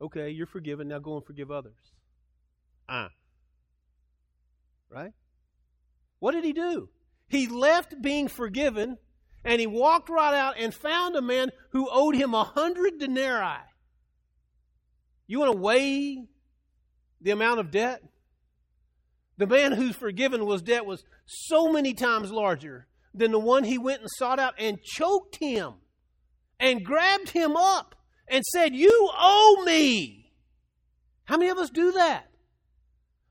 Okay, 0.01 0.31
you're 0.31 0.47
forgiven. 0.47 0.89
Now 0.89 0.99
go 0.99 1.17
and 1.17 1.25
forgive 1.25 1.51
others. 1.51 1.77
Ah. 2.89 3.11
Right? 4.91 5.13
What 6.19 6.33
did 6.33 6.45
he 6.45 6.53
do? 6.53 6.89
He 7.29 7.47
left 7.47 8.01
being 8.01 8.29
forgiven 8.29 8.99
and 9.45 9.61
he 9.61 9.67
walked 9.67 10.09
right 10.09 10.35
out 10.35 10.55
and 10.59 10.75
found 10.75 11.17
a 11.17 11.23
man 11.23 11.51
who 11.71 11.89
owed 11.91 12.17
him 12.17 12.35
a 12.35 12.45
hundred 12.45 12.99
denarii. 12.99 13.61
You 15.27 15.41
want 15.41 15.53
to 15.53 15.59
weigh 15.59 16.27
the 17.21 17.31
amount 17.31 17.61
of 17.61 17.71
debt? 17.71 18.03
The 19.37 19.47
man 19.47 19.73
who's 19.73 19.97
forgiven 19.97 20.47
was 20.47 20.63
debt 20.63 20.87
was 20.87 21.05
so 21.27 21.73
many 21.73 21.93
times 21.93 22.31
larger 22.31 22.87
than 23.13 23.33
the 23.33 23.39
one 23.39 23.65
he 23.65 23.79
went 23.79 24.01
and 24.01 24.11
sought 24.11 24.39
out 24.39 24.55
and 24.59 24.83
choked 24.83 25.37
him 25.37 25.75
and 26.61 26.85
grabbed 26.85 27.31
him 27.31 27.57
up 27.57 27.95
and 28.29 28.45
said, 28.45 28.75
You 28.75 29.11
owe 29.19 29.63
me. 29.67 30.33
How 31.25 31.37
many 31.37 31.51
of 31.51 31.59
us 31.59 31.71
do 31.71 31.93
that? 31.93 32.29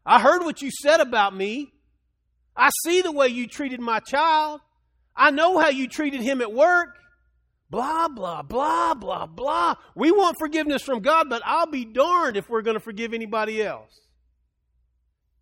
I 0.06 0.20
heard 0.20 0.44
what 0.44 0.62
you 0.62 0.70
said 0.72 1.00
about 1.00 1.36
me. 1.36 1.73
I 2.56 2.70
see 2.84 3.02
the 3.02 3.12
way 3.12 3.28
you 3.30 3.48
treated 3.48 3.80
my 3.80 4.00
child. 4.00 4.62
I 5.16 5.32
know 5.32 5.58
how 5.58 5.70
you 5.70 5.88
treated 5.88 6.22
him 6.22 6.42
at 6.42 6.52
work. 6.52 6.98
Blah, 7.70 8.08
blah, 8.08 8.44
blah, 8.44 8.94
blah, 8.94 9.26
blah. 9.26 9.76
We 9.96 10.12
want 10.12 10.38
forgiveness 10.38 10.84
from 10.84 11.00
God, 11.00 11.30
but 11.30 11.42
I'll 11.44 11.66
be 11.66 11.86
darned 11.86 12.38
if 12.38 12.48
we're 12.50 12.62
going 12.62 12.76
to 12.76 12.84
forgive 12.84 13.14
anybody 13.14 13.64
else. 13.64 14.02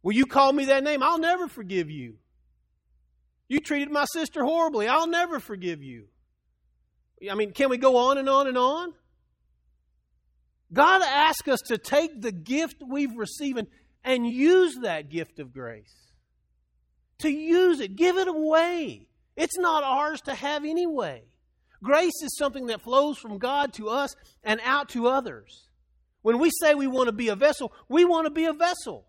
Will 0.01 0.13
you 0.13 0.25
call 0.25 0.53
me 0.53 0.65
that 0.65 0.83
name? 0.83 1.03
I'll 1.03 1.19
never 1.19 1.47
forgive 1.47 1.89
you. 1.89 2.15
You 3.49 3.59
treated 3.59 3.91
my 3.91 4.05
sister 4.05 4.43
horribly. 4.45 4.87
I'll 4.87 5.07
never 5.07 5.39
forgive 5.39 5.83
you. 5.83 6.05
I 7.29 7.35
mean, 7.35 7.51
can 7.51 7.69
we 7.69 7.77
go 7.77 7.97
on 7.97 8.17
and 8.17 8.29
on 8.29 8.47
and 8.47 8.57
on? 8.57 8.93
God 10.73 11.01
asks 11.01 11.49
us 11.49 11.59
to 11.67 11.77
take 11.77 12.21
the 12.21 12.31
gift 12.31 12.77
we've 12.87 13.15
received 13.17 13.67
and 14.03 14.25
use 14.25 14.77
that 14.83 15.09
gift 15.09 15.39
of 15.39 15.53
grace. 15.53 16.10
To 17.21 17.29
use 17.29 17.79
it, 17.79 17.95
give 17.95 18.17
it 18.17 18.27
away. 18.27 19.07
It's 19.35 19.57
not 19.57 19.83
ours 19.83 20.21
to 20.21 20.35
have 20.35 20.65
anyway. 20.65 21.23
Grace 21.83 22.21
is 22.23 22.35
something 22.37 22.67
that 22.67 22.81
flows 22.81 23.17
from 23.17 23.37
God 23.39 23.73
to 23.73 23.89
us 23.89 24.15
and 24.43 24.59
out 24.63 24.89
to 24.89 25.07
others. 25.07 25.67
When 26.21 26.37
we 26.37 26.51
say 26.61 26.75
we 26.75 26.87
want 26.87 27.07
to 27.07 27.13
be 27.13 27.29
a 27.29 27.35
vessel, 27.35 27.73
we 27.89 28.05
want 28.05 28.25
to 28.25 28.31
be 28.31 28.45
a 28.45 28.53
vessel. 28.53 29.05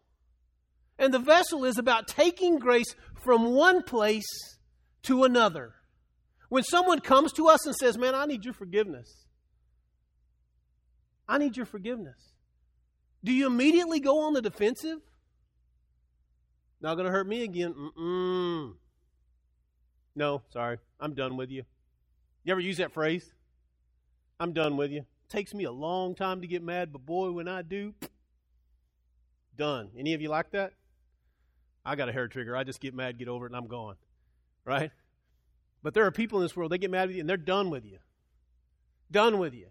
And 0.98 1.12
the 1.12 1.18
vessel 1.18 1.64
is 1.64 1.78
about 1.78 2.08
taking 2.08 2.58
grace 2.58 2.94
from 3.22 3.52
one 3.52 3.82
place 3.82 4.24
to 5.02 5.24
another. 5.24 5.74
When 6.48 6.62
someone 6.62 7.00
comes 7.00 7.32
to 7.34 7.48
us 7.48 7.66
and 7.66 7.74
says, 7.74 7.98
Man, 7.98 8.14
I 8.14 8.26
need 8.26 8.44
your 8.44 8.54
forgiveness, 8.54 9.26
I 11.28 11.38
need 11.38 11.56
your 11.56 11.66
forgiveness, 11.66 12.32
do 13.24 13.32
you 13.32 13.46
immediately 13.46 14.00
go 14.00 14.20
on 14.26 14.32
the 14.32 14.42
defensive? 14.42 14.98
Not 16.82 16.96
going 16.96 17.06
to 17.06 17.12
hurt 17.12 17.28
me 17.28 17.44
again. 17.44 17.74
Mm-mm. 17.74 18.74
No, 20.16 20.42
sorry. 20.52 20.78
I'm 20.98 21.14
done 21.14 21.36
with 21.36 21.50
you. 21.50 21.62
You 22.44 22.52
ever 22.52 22.60
use 22.60 22.78
that 22.78 22.92
phrase? 22.92 23.32
I'm 24.40 24.52
done 24.52 24.76
with 24.76 24.90
you. 24.90 24.98
It 24.98 25.30
takes 25.30 25.54
me 25.54 25.64
a 25.64 25.70
long 25.70 26.16
time 26.16 26.40
to 26.40 26.48
get 26.48 26.62
mad, 26.62 26.92
but 26.92 27.06
boy, 27.06 27.30
when 27.30 27.46
I 27.46 27.62
do, 27.62 27.94
done. 29.56 29.90
Any 29.96 30.12
of 30.14 30.20
you 30.20 30.28
like 30.28 30.50
that? 30.50 30.72
I 31.86 31.94
got 31.94 32.08
a 32.08 32.12
hair 32.12 32.26
trigger. 32.26 32.56
I 32.56 32.64
just 32.64 32.80
get 32.80 32.94
mad, 32.94 33.16
get 33.16 33.28
over 33.28 33.46
it, 33.46 33.50
and 33.50 33.56
I'm 33.56 33.68
gone. 33.68 33.94
Right? 34.64 34.90
But 35.84 35.94
there 35.94 36.04
are 36.04 36.10
people 36.10 36.38
in 36.38 36.44
this 36.44 36.56
world, 36.56 36.72
they 36.72 36.78
get 36.78 36.90
mad 36.90 37.08
with 37.08 37.16
you 37.16 37.20
and 37.20 37.28
they're 37.28 37.36
done 37.36 37.70
with 37.70 37.84
you. 37.84 37.98
Done 39.10 39.38
with 39.38 39.54
you. 39.54 39.66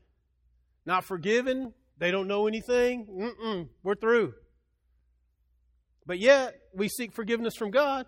Not 0.85 1.03
forgiven. 1.03 1.73
They 1.97 2.11
don't 2.11 2.27
know 2.27 2.47
anything. 2.47 3.05
Mm-mm, 3.05 3.67
we're 3.83 3.95
through. 3.95 4.33
But 6.05 6.19
yet, 6.19 6.60
we 6.73 6.89
seek 6.89 7.11
forgiveness 7.11 7.55
from 7.55 7.71
God, 7.71 8.05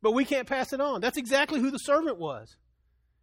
but 0.00 0.12
we 0.12 0.24
can't 0.24 0.48
pass 0.48 0.72
it 0.72 0.80
on. 0.80 1.00
That's 1.00 1.18
exactly 1.18 1.60
who 1.60 1.70
the 1.70 1.78
servant 1.78 2.18
was. 2.18 2.56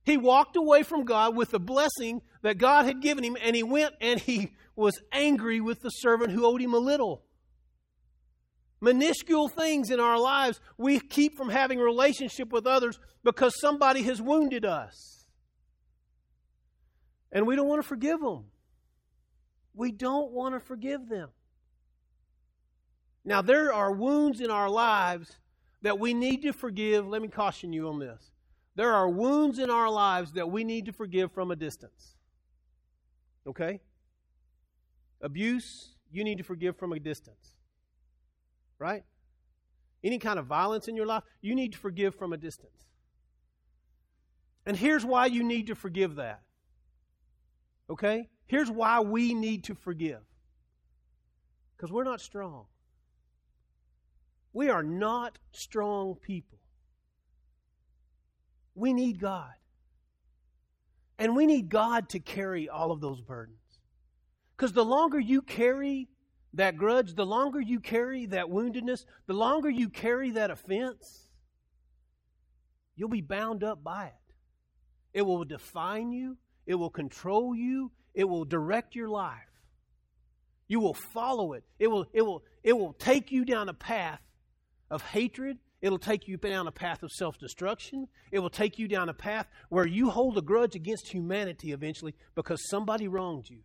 He 0.04 0.18
walked 0.18 0.56
away 0.56 0.84
from 0.84 1.06
God 1.06 1.36
with 1.36 1.52
the 1.52 1.60
blessing 1.60 2.22
that 2.42 2.58
God 2.58 2.86
had 2.86 3.02
given 3.02 3.24
him, 3.24 3.38
and 3.42 3.56
he 3.56 3.64
went 3.64 3.94
and 4.02 4.20
he 4.20 4.54
was 4.76 5.00
angry 5.12 5.62
with 5.62 5.82
the 5.82 5.90
servant 5.90 6.32
who 6.32 6.46
owed 6.46 6.62
him 6.62 6.74
a 6.74 6.80
little 6.80 7.24
minuscule 8.82 9.50
things 9.50 9.92
in 9.92 10.00
our 10.00 10.18
lives 10.18 10.60
we 10.78 11.00
keep 11.00 11.36
from 11.36 11.50
having 11.50 11.80
a 11.80 11.84
relationship 11.84 12.52
with 12.52 12.66
others 12.66 13.00
because 13.24 13.60
somebody 13.60 14.04
has 14.04 14.22
wounded 14.22 14.66
us. 14.66 15.26
And 17.32 17.46
we 17.46 17.56
don't 17.56 17.68
want 17.68 17.82
to 17.82 17.88
forgive 17.88 18.20
them. 18.20 18.46
We 19.74 19.92
don't 19.92 20.32
want 20.32 20.56
to 20.56 20.60
forgive 20.60 21.08
them. 21.08 21.30
Now, 23.26 23.42
there 23.42 23.74
are 23.74 23.92
wounds 23.92 24.42
in 24.42 24.50
our 24.50 24.70
lives 24.70 25.38
that 25.82 26.00
we 26.00 26.14
need 26.14 26.42
to 26.44 26.52
forgive. 26.52 27.08
Let 27.08 27.22
me 27.22 27.28
caution 27.28 27.74
you 27.74 27.88
on 27.90 28.00
this. 28.00 28.32
There 28.76 28.94
are 28.94 29.10
wounds 29.10 29.60
in 29.60 29.70
our 29.70 29.90
lives 29.90 30.34
that 30.34 30.50
we 30.50 30.64
need 30.64 30.86
to 30.86 30.94
forgive 30.94 31.32
from 31.32 31.52
a 31.52 31.56
distance. 31.56 32.16
Okay? 33.48 33.82
Abuse, 35.22 35.96
you 36.12 36.24
need 36.24 36.38
to 36.38 36.44
forgive 36.44 36.78
from 36.78 36.94
a 36.94 37.00
distance 37.00 37.56
right? 38.80 39.04
Any 40.04 40.18
kind 40.18 40.40
of 40.40 40.46
violence 40.46 40.88
in 40.88 40.96
your 40.96 41.06
life, 41.06 41.24
you 41.42 41.54
need 41.54 41.74
to 41.74 41.78
forgive 41.78 42.16
from 42.16 42.34
a 42.34 42.38
distance. 42.38 42.88
And 44.66 44.76
here's 44.76 45.06
why 45.06 45.26
you 45.26 45.44
need 45.44 45.68
to 45.68 45.76
forgive 45.76 46.16
that. 46.16 46.42
Okay? 47.90 48.30
Here's 48.48 48.72
why 48.72 49.02
we 49.02 49.34
need 49.34 49.66
to 49.66 49.76
forgive. 49.76 50.22
Because 51.76 51.92
we're 51.92 52.04
not 52.04 52.22
strong. 52.22 52.66
We 54.54 54.70
are 54.70 54.84
not 54.84 55.38
strong 55.52 56.16
people. 56.16 56.60
We 58.76 58.94
need 58.94 59.20
God. 59.20 59.54
And 61.18 61.36
we 61.36 61.46
need 61.46 61.70
God 61.70 62.10
to 62.10 62.20
carry 62.20 62.70
all 62.70 62.92
of 62.92 63.02
those 63.02 63.22
burdens. 63.22 63.58
Because 64.56 64.74
the 64.74 64.86
longer 64.86 65.20
you 65.20 65.42
carry 65.42 66.08
that 66.54 66.78
grudge, 66.78 67.16
the 67.16 67.26
longer 67.26 67.62
you 67.62 67.80
carry 67.80 68.26
that 68.28 68.46
woundedness, 68.46 69.06
the 69.28 69.34
longer 69.34 69.70
you 69.70 69.90
carry 69.90 70.32
that 70.32 70.50
offense, 70.50 71.30
you'll 72.96 73.10
be 73.10 73.22
bound 73.22 73.64
up 73.64 73.84
by 73.84 74.08
it. 74.08 74.14
It 75.14 75.22
will 75.24 75.44
define 75.44 76.12
you, 76.12 76.38
it 76.66 76.76
will 76.76 76.90
control 76.90 77.56
you, 77.56 77.92
it 78.14 78.24
will 78.24 78.46
direct 78.46 78.96
your 78.96 79.10
life. 79.10 79.38
You 80.68 80.80
will 80.80 80.94
follow 80.94 81.54
it. 81.54 81.64
It 81.80 81.88
will, 81.88 82.06
it 82.14 82.22
will, 82.22 82.44
it 82.64 82.74
will 82.74 82.94
take 82.94 83.32
you 83.32 83.44
down 83.44 83.70
a 83.70 83.74
path 83.74 84.22
of 84.90 85.02
hatred 85.02 85.58
It'll 85.82 86.00
take 86.00 86.28
you 86.28 86.38
down 86.38 86.68
a 86.68 86.72
path 86.72 87.04
of 87.04 87.12
self 87.12 87.38
destruction. 87.38 88.08
It 88.32 88.40
will 88.40 88.50
take 88.50 88.78
you 88.78 88.88
down 88.88 89.08
a 89.08 89.14
path 89.14 89.48
where 89.70 89.88
you 89.88 90.10
hold 90.10 90.38
a 90.38 90.42
grudge 90.42 90.76
against 90.76 91.08
humanity 91.08 91.72
eventually 91.72 92.16
because 92.36 92.68
somebody 92.70 93.08
wronged 93.08 93.50
you. 93.50 93.60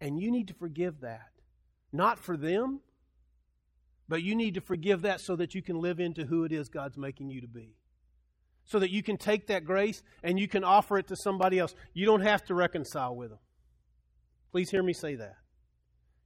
And 0.00 0.20
you 0.20 0.30
need 0.30 0.48
to 0.48 0.54
forgive 0.54 1.00
that. 1.00 1.30
Not 1.92 2.18
for 2.18 2.36
them, 2.36 2.80
but 4.08 4.22
you 4.22 4.34
need 4.34 4.54
to 4.54 4.60
forgive 4.60 5.02
that 5.02 5.20
so 5.20 5.36
that 5.36 5.54
you 5.54 5.62
can 5.62 5.78
live 5.78 6.00
into 6.00 6.24
who 6.24 6.44
it 6.44 6.52
is 6.52 6.68
God's 6.68 6.98
making 6.98 7.30
you 7.30 7.40
to 7.40 7.48
be. 7.48 7.76
So 8.64 8.80
that 8.80 8.90
you 8.90 9.02
can 9.02 9.16
take 9.16 9.46
that 9.46 9.64
grace 9.64 10.02
and 10.24 10.38
you 10.38 10.48
can 10.48 10.64
offer 10.64 10.98
it 10.98 11.06
to 11.08 11.16
somebody 11.16 11.60
else. 11.60 11.74
You 11.94 12.06
don't 12.06 12.22
have 12.22 12.44
to 12.46 12.54
reconcile 12.54 13.14
with 13.14 13.30
them. 13.30 13.38
Please 14.50 14.70
hear 14.70 14.82
me 14.82 14.92
say 14.92 15.14
that. 15.14 15.36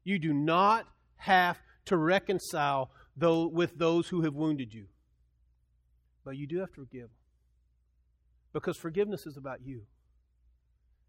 You 0.03 0.19
do 0.19 0.33
not 0.33 0.87
have 1.17 1.59
to 1.87 1.99
reconcile 1.99 2.91
though, 3.21 3.47
with 3.47 3.79
those 3.79 4.09
who 4.09 4.23
have 4.23 4.35
wounded 4.35 4.75
you. 4.75 4.87
But 6.25 6.37
you 6.37 6.47
do 6.47 6.59
have 6.59 6.73
to 6.73 6.81
forgive. 6.81 7.11
Because 8.53 8.77
forgiveness 8.77 9.27
is 9.27 9.37
about 9.37 9.61
you. 9.65 9.83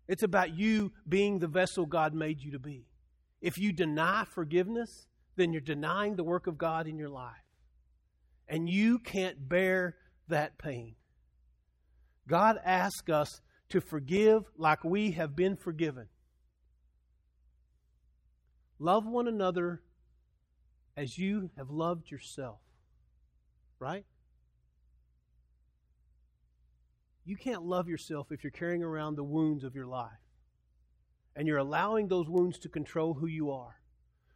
It's 0.08 0.24
about 0.24 0.56
you 0.56 0.92
being 1.08 1.40
the 1.40 1.48
vessel 1.48 1.86
God 1.86 2.14
made 2.14 2.42
you 2.42 2.52
to 2.52 2.60
be. 2.60 2.86
If 3.42 3.58
you 3.58 3.72
deny 3.72 4.26
forgiveness, 4.26 5.08
then 5.38 5.52
you're 5.52 5.62
denying 5.62 6.16
the 6.16 6.24
work 6.24 6.48
of 6.48 6.58
God 6.58 6.86
in 6.88 6.98
your 6.98 7.10
life. 7.10 7.34
And 8.48 8.70
you 8.70 9.00
can't 9.00 9.48
bear 9.48 9.96
that 10.28 10.58
pain. 10.58 10.96
God 12.28 12.58
asks 12.64 13.10
us 13.10 13.42
to 13.70 13.82
forgive 13.82 14.44
like 14.58 14.84
we 14.84 15.12
have 15.12 15.36
been 15.36 15.56
forgiven. 15.56 16.08
Love 18.80 19.06
one 19.06 19.28
another 19.28 19.82
as 21.02 21.18
you 21.18 21.50
have 21.58 21.72
loved 21.72 22.12
yourself. 22.12 22.60
Right? 23.80 24.06
You 27.26 27.36
can't 27.36 27.64
love 27.64 27.90
yourself 27.90 28.32
if 28.32 28.44
you're 28.44 28.52
carrying 28.52 28.84
around 28.84 29.16
the 29.16 29.24
wounds 29.24 29.64
of 29.64 29.74
your 29.74 29.88
life 29.88 30.12
and 31.36 31.48
you're 31.48 31.58
allowing 31.58 32.08
those 32.08 32.30
wounds 32.30 32.60
to 32.60 32.70
control 32.70 33.16
who 33.16 33.26
you 33.26 33.50
are. 33.50 33.82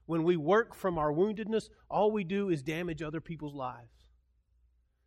When 0.08 0.24
we 0.24 0.38
work 0.38 0.74
from 0.74 0.98
our 0.98 1.12
woundedness, 1.12 1.70
all 1.90 2.12
we 2.12 2.24
do 2.24 2.50
is 2.50 2.64
damage 2.64 3.04
other 3.04 3.22
people's 3.22 3.54
lives. 3.54 4.08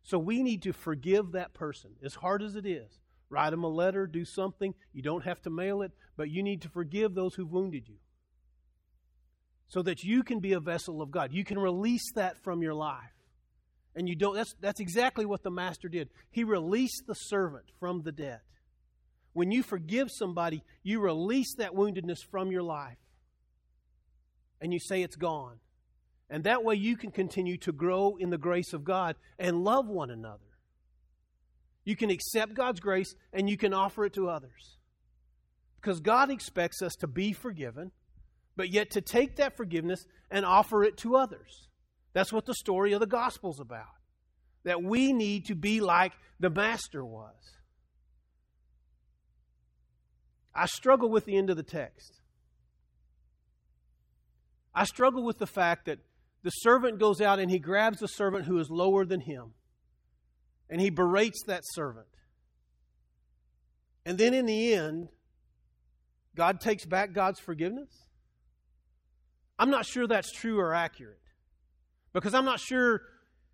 So 0.03 0.17
we 0.17 0.43
need 0.43 0.61
to 0.63 0.71
forgive 0.71 1.33
that 1.33 1.53
person, 1.53 1.91
as 2.03 2.15
hard 2.15 2.41
as 2.41 2.55
it 2.55 2.65
is. 2.65 2.99
Write 3.29 3.49
them 3.49 3.65
a 3.65 3.69
letter, 3.69 4.07
do 4.07 4.23
something. 4.23 4.73
You 4.93 5.01
don't 5.01 5.25
have 5.25 5.41
to 5.41 5.49
mail 5.49 5.81
it, 5.81 5.91
but 6.15 6.29
you 6.29 6.41
need 6.41 6.61
to 6.61 6.69
forgive 6.69 7.15
those 7.15 7.35
who've 7.35 7.51
wounded 7.51 7.87
you 7.87 7.97
so 9.69 9.83
that 9.83 10.03
you 10.03 10.23
can 10.23 10.39
be 10.39 10.53
a 10.53 10.59
vessel 10.59 11.01
of 11.01 11.11
God. 11.11 11.31
You 11.31 11.45
can 11.45 11.57
release 11.57 12.11
that 12.15 12.43
from 12.43 12.61
your 12.61 12.73
life. 12.73 13.13
And 13.95 14.07
you 14.07 14.15
don't 14.15 14.35
that's 14.35 14.55
that's 14.59 14.79
exactly 14.79 15.25
what 15.25 15.43
the 15.43 15.51
master 15.51 15.87
did. 15.87 16.09
He 16.31 16.43
released 16.43 17.03
the 17.07 17.15
servant 17.15 17.65
from 17.79 18.01
the 18.01 18.11
debt. 18.11 18.41
When 19.33 19.51
you 19.51 19.63
forgive 19.63 20.09
somebody, 20.11 20.63
you 20.83 20.99
release 20.99 21.55
that 21.55 21.73
woundedness 21.73 22.19
from 22.29 22.51
your 22.51 22.63
life. 22.63 22.97
And 24.61 24.73
you 24.73 24.79
say 24.79 25.01
it's 25.01 25.15
gone. 25.15 25.59
And 26.29 26.43
that 26.43 26.63
way 26.63 26.75
you 26.75 26.97
can 26.97 27.11
continue 27.11 27.57
to 27.59 27.71
grow 27.71 28.15
in 28.19 28.29
the 28.29 28.37
grace 28.37 28.73
of 28.73 28.83
God 28.83 29.15
and 29.37 29.63
love 29.63 29.87
one 29.87 30.09
another. 30.11 30.39
You 31.83 31.95
can 31.95 32.09
accept 32.09 32.53
God's 32.53 32.79
grace 32.79 33.15
and 33.33 33.49
you 33.49 33.57
can 33.57 33.73
offer 33.73 34.05
it 34.05 34.13
to 34.13 34.29
others. 34.29 34.77
Because 35.81 35.99
God 35.99 36.29
expects 36.29 36.81
us 36.81 36.93
to 36.95 37.07
be 37.07 37.33
forgiven 37.33 37.91
but 38.55 38.69
yet 38.69 38.91
to 38.91 39.01
take 39.01 39.37
that 39.37 39.55
forgiveness 39.55 40.05
and 40.29 40.45
offer 40.45 40.83
it 40.83 40.97
to 40.97 41.15
others. 41.15 41.67
That's 42.13 42.33
what 42.33 42.45
the 42.45 42.53
story 42.53 42.93
of 42.93 42.99
the 42.99 43.07
gospel's 43.07 43.59
about. 43.59 43.85
That 44.63 44.83
we 44.83 45.13
need 45.13 45.45
to 45.45 45.55
be 45.55 45.79
like 45.79 46.13
the 46.39 46.49
master 46.49 47.03
was. 47.05 47.35
I 50.53 50.65
struggle 50.65 51.09
with 51.09 51.25
the 51.25 51.37
end 51.37 51.49
of 51.49 51.57
the 51.57 51.63
text. 51.63 52.19
I 54.73 54.83
struggle 54.83 55.23
with 55.23 55.37
the 55.37 55.47
fact 55.47 55.85
that 55.85 55.99
the 56.43 56.49
servant 56.49 56.99
goes 56.99 57.21
out 57.21 57.39
and 57.39 57.49
he 57.49 57.59
grabs 57.59 57.99
the 57.99 58.07
servant 58.07 58.45
who 58.45 58.59
is 58.59 58.69
lower 58.69 59.05
than 59.05 59.21
him 59.21 59.53
and 60.69 60.79
he 60.79 60.89
berates 60.89 61.43
that 61.47 61.63
servant. 61.73 62.07
And 64.05 64.17
then 64.17 64.33
in 64.33 64.45
the 64.45 64.73
end, 64.73 65.09
God 66.35 66.61
takes 66.61 66.85
back 66.85 67.13
God's 67.13 67.39
forgiveness. 67.39 67.89
I'm 69.59 69.69
not 69.69 69.85
sure 69.85 70.07
that's 70.07 70.31
true 70.31 70.59
or 70.59 70.73
accurate 70.73 71.19
because 72.13 72.33
I'm 72.33 72.45
not 72.45 72.61
sure 72.61 73.01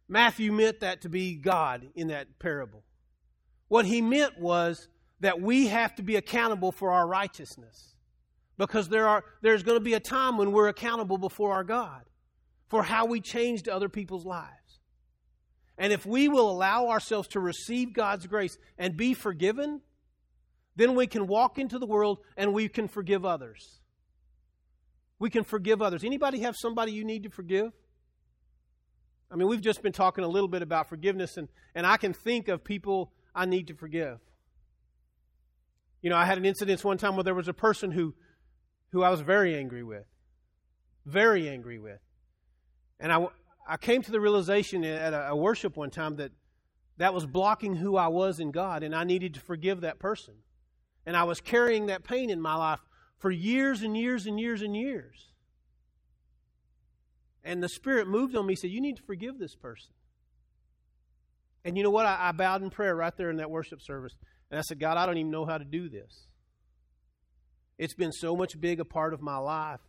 Matthew 0.08 0.52
meant 0.52 0.82
that 0.82 1.02
to 1.02 1.10
be 1.10 1.36
God 1.36 1.88
in 1.96 2.10
that 2.10 2.38
parable. 2.38 2.84
What 3.68 3.86
he 3.86 4.02
meant 4.02 4.40
was 4.40 4.88
that 5.22 5.42
we 5.42 5.68
have 5.68 5.96
to 5.96 6.04
be 6.04 6.16
accountable 6.16 6.72
for 6.72 6.92
our 6.92 7.08
righteousness 7.08 7.96
because 8.58 8.88
there 8.88 9.08
are, 9.08 9.24
there's 9.42 9.64
going 9.64 9.78
to 9.78 9.84
be 9.84 9.96
a 9.96 10.00
time 10.00 10.38
when 10.38 10.52
we're 10.52 10.68
accountable 10.68 11.18
before 11.18 11.54
our 11.54 11.64
God 11.64 12.04
for 12.68 12.84
how 12.84 13.06
we 13.06 13.20
changed 13.20 13.68
other 13.68 13.90
people's 13.90 14.26
lives. 14.26 14.52
And 15.78 15.92
if 15.92 16.06
we 16.06 16.30
will 16.30 16.50
allow 16.50 16.88
ourselves 16.88 17.28
to 17.30 17.40
receive 17.40 17.94
God's 17.94 18.28
grace 18.28 18.58
and 18.78 18.96
be 18.96 19.14
forgiven, 19.14 19.82
then 20.76 20.96
we 20.96 21.08
can 21.08 21.28
walk 21.28 21.58
into 21.58 21.80
the 21.80 21.86
world 21.86 22.20
and 22.38 22.54
we 22.54 22.70
can 22.70 22.88
forgive 22.88 23.26
others. 23.26 23.82
We 25.20 25.30
can 25.30 25.44
forgive 25.44 25.82
others. 25.82 26.04
Anybody 26.04 26.40
have 26.42 26.56
somebody 26.58 26.92
you 26.92 27.06
need 27.06 27.24
to 27.24 27.30
forgive? 27.30 27.72
I 29.32 29.36
mean, 29.36 29.48
we've 29.48 29.62
just 29.62 29.82
been 29.82 29.94
talking 29.94 30.24
a 30.24 30.28
little 30.28 30.48
bit 30.48 30.62
about 30.62 30.90
forgiveness, 30.90 31.38
and, 31.38 31.48
and 31.74 31.86
I 31.86 31.98
can 31.98 32.14
think 32.14 32.48
of 32.48 32.64
people 32.64 33.12
I 33.34 33.46
need 33.46 33.68
to 33.68 33.74
forgive. 33.74 34.20
You 36.02 36.10
know, 36.10 36.18
I 36.18 36.26
had 36.26 36.38
an 36.38 36.46
incident 36.46 36.84
one 36.84 36.98
time 36.98 37.16
where 37.16 37.24
there 37.24 37.34
was 37.34 37.48
a 37.48 37.54
person 37.54 37.92
who, 37.92 38.14
who 38.92 39.04
I 39.04 39.10
was 39.10 39.22
very 39.22 39.56
angry 39.56 39.84
with. 39.84 40.06
Very 41.06 41.50
angry 41.50 41.80
with. 41.80 42.00
And 43.00 43.12
I, 43.12 43.28
I 43.68 43.78
came 43.78 44.02
to 44.04 44.12
the 44.12 44.22
realization 44.22 44.84
at 44.84 45.14
a, 45.14 45.30
a 45.30 45.36
worship 45.36 45.76
one 45.76 45.90
time 45.90 46.18
that 46.18 46.32
that 46.98 47.14
was 47.14 47.26
blocking 47.26 47.76
who 47.76 47.98
I 47.98 48.08
was 48.08 48.40
in 48.40 48.52
God, 48.52 48.84
and 48.84 48.96
I 48.96 49.04
needed 49.04 49.34
to 49.34 49.40
forgive 49.40 49.82
that 49.82 50.00
person. 50.00 50.36
And 51.06 51.18
I 51.18 51.24
was 51.24 51.42
carrying 51.42 51.88
that 51.88 52.04
pain 52.04 52.30
in 52.30 52.40
my 52.40 52.56
life 52.56 52.80
for 53.18 53.32
years 53.32 53.82
and 53.82 53.98
years 53.98 54.26
and 54.26 54.40
years 54.40 54.62
and 54.62 54.76
years. 54.76 55.32
And 57.44 57.62
the 57.62 57.70
Spirit 57.70 58.08
moved 58.08 58.36
on 58.36 58.46
me, 58.46 58.56
said, 58.56 58.72
You 58.72 58.82
need 58.82 58.98
to 58.98 59.04
forgive 59.04 59.38
this 59.38 59.56
person. 59.56 59.92
And 61.64 61.78
you 61.78 61.84
know 61.84 61.90
what? 61.90 62.06
I, 62.06 62.30
I 62.30 62.32
bowed 62.32 62.62
in 62.62 62.70
prayer 62.70 62.96
right 62.96 63.16
there 63.16 63.30
in 63.30 63.38
that 63.38 63.50
worship 63.50 63.82
service. 63.82 64.14
And 64.50 64.60
I 64.60 64.62
said, 64.62 64.80
God, 64.80 64.98
I 64.98 65.06
don't 65.06 65.18
even 65.18 65.32
know 65.32 65.46
how 65.46 65.58
to 65.58 65.66
do 65.66 65.90
this. 65.90 66.28
It's 67.78 67.94
been 67.94 68.12
so 68.12 68.36
much 68.36 68.60
big 68.60 68.80
a 68.80 68.86
part 68.86 69.14
of 69.14 69.22
my 69.22 69.38
life 69.38 69.82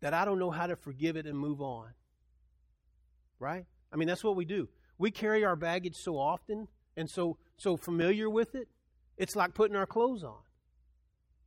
that 0.00 0.14
I 0.14 0.24
don't 0.24 0.38
know 0.38 0.50
how 0.50 0.66
to 0.66 0.76
forgive 0.76 1.16
it 1.16 1.26
and 1.26 1.36
move 1.38 1.60
on. 1.60 1.88
Right? 3.38 3.64
I 3.92 3.96
mean, 3.96 4.08
that's 4.08 4.22
what 4.22 4.36
we 4.36 4.44
do. 4.44 4.68
We 4.98 5.10
carry 5.10 5.44
our 5.44 5.56
baggage 5.56 5.96
so 5.96 6.16
often 6.16 6.68
and 6.96 7.10
so 7.10 7.38
so 7.56 7.76
familiar 7.76 8.28
with 8.28 8.54
it. 8.54 8.68
It's 9.16 9.36
like 9.36 9.54
putting 9.54 9.76
our 9.76 9.86
clothes 9.86 10.22
on. 10.22 10.43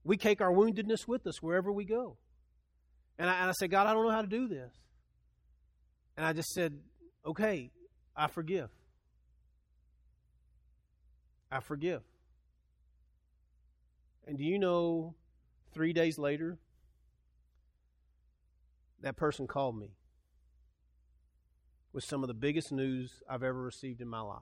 We 0.08 0.16
take 0.16 0.40
our 0.40 0.54
woundedness 0.54 1.06
with 1.06 1.28
us 1.28 1.44
wherever 1.44 1.70
we 1.70 1.84
go. 1.84 2.16
And 3.20 3.30
I, 3.30 3.42
and 3.42 3.50
I 3.50 3.52
said, 3.52 3.70
God, 3.70 3.88
I 3.88 3.94
don't 3.94 4.06
know 4.06 4.12
how 4.12 4.22
to 4.22 4.28
do 4.28 4.48
this. 4.48 4.72
And 6.16 6.26
I 6.26 6.32
just 6.32 6.48
said, 6.54 6.80
okay, 7.26 7.72
I 8.16 8.28
forgive. 8.28 8.70
I 11.52 11.60
forgive. 11.60 12.04
And 14.26 14.38
do 14.38 14.46
you 14.46 14.58
know, 14.58 15.14
three 15.74 15.92
days 15.92 16.18
later, 16.18 16.58
that 19.02 19.18
person 19.18 19.46
called 19.46 19.78
me 19.78 19.92
with 21.92 22.06
some 22.06 22.24
of 22.24 22.30
the 22.30 22.34
biggest 22.34 22.72
news 22.72 23.12
I've 23.30 23.44
ever 23.44 23.62
received 23.62 24.00
in 24.00 24.08
my 24.08 24.22
life. 24.22 24.40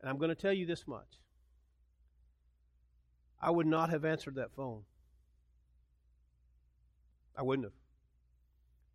And 0.00 0.10
I'm 0.10 0.18
going 0.18 0.30
to 0.30 0.34
tell 0.34 0.52
you 0.52 0.66
this 0.66 0.88
much 0.88 1.20
I 3.40 3.50
would 3.50 3.66
not 3.66 3.90
have 3.90 4.04
answered 4.04 4.36
that 4.36 4.54
phone. 4.54 4.82
I 7.36 7.42
wouldn't 7.42 7.66
have. 7.66 7.74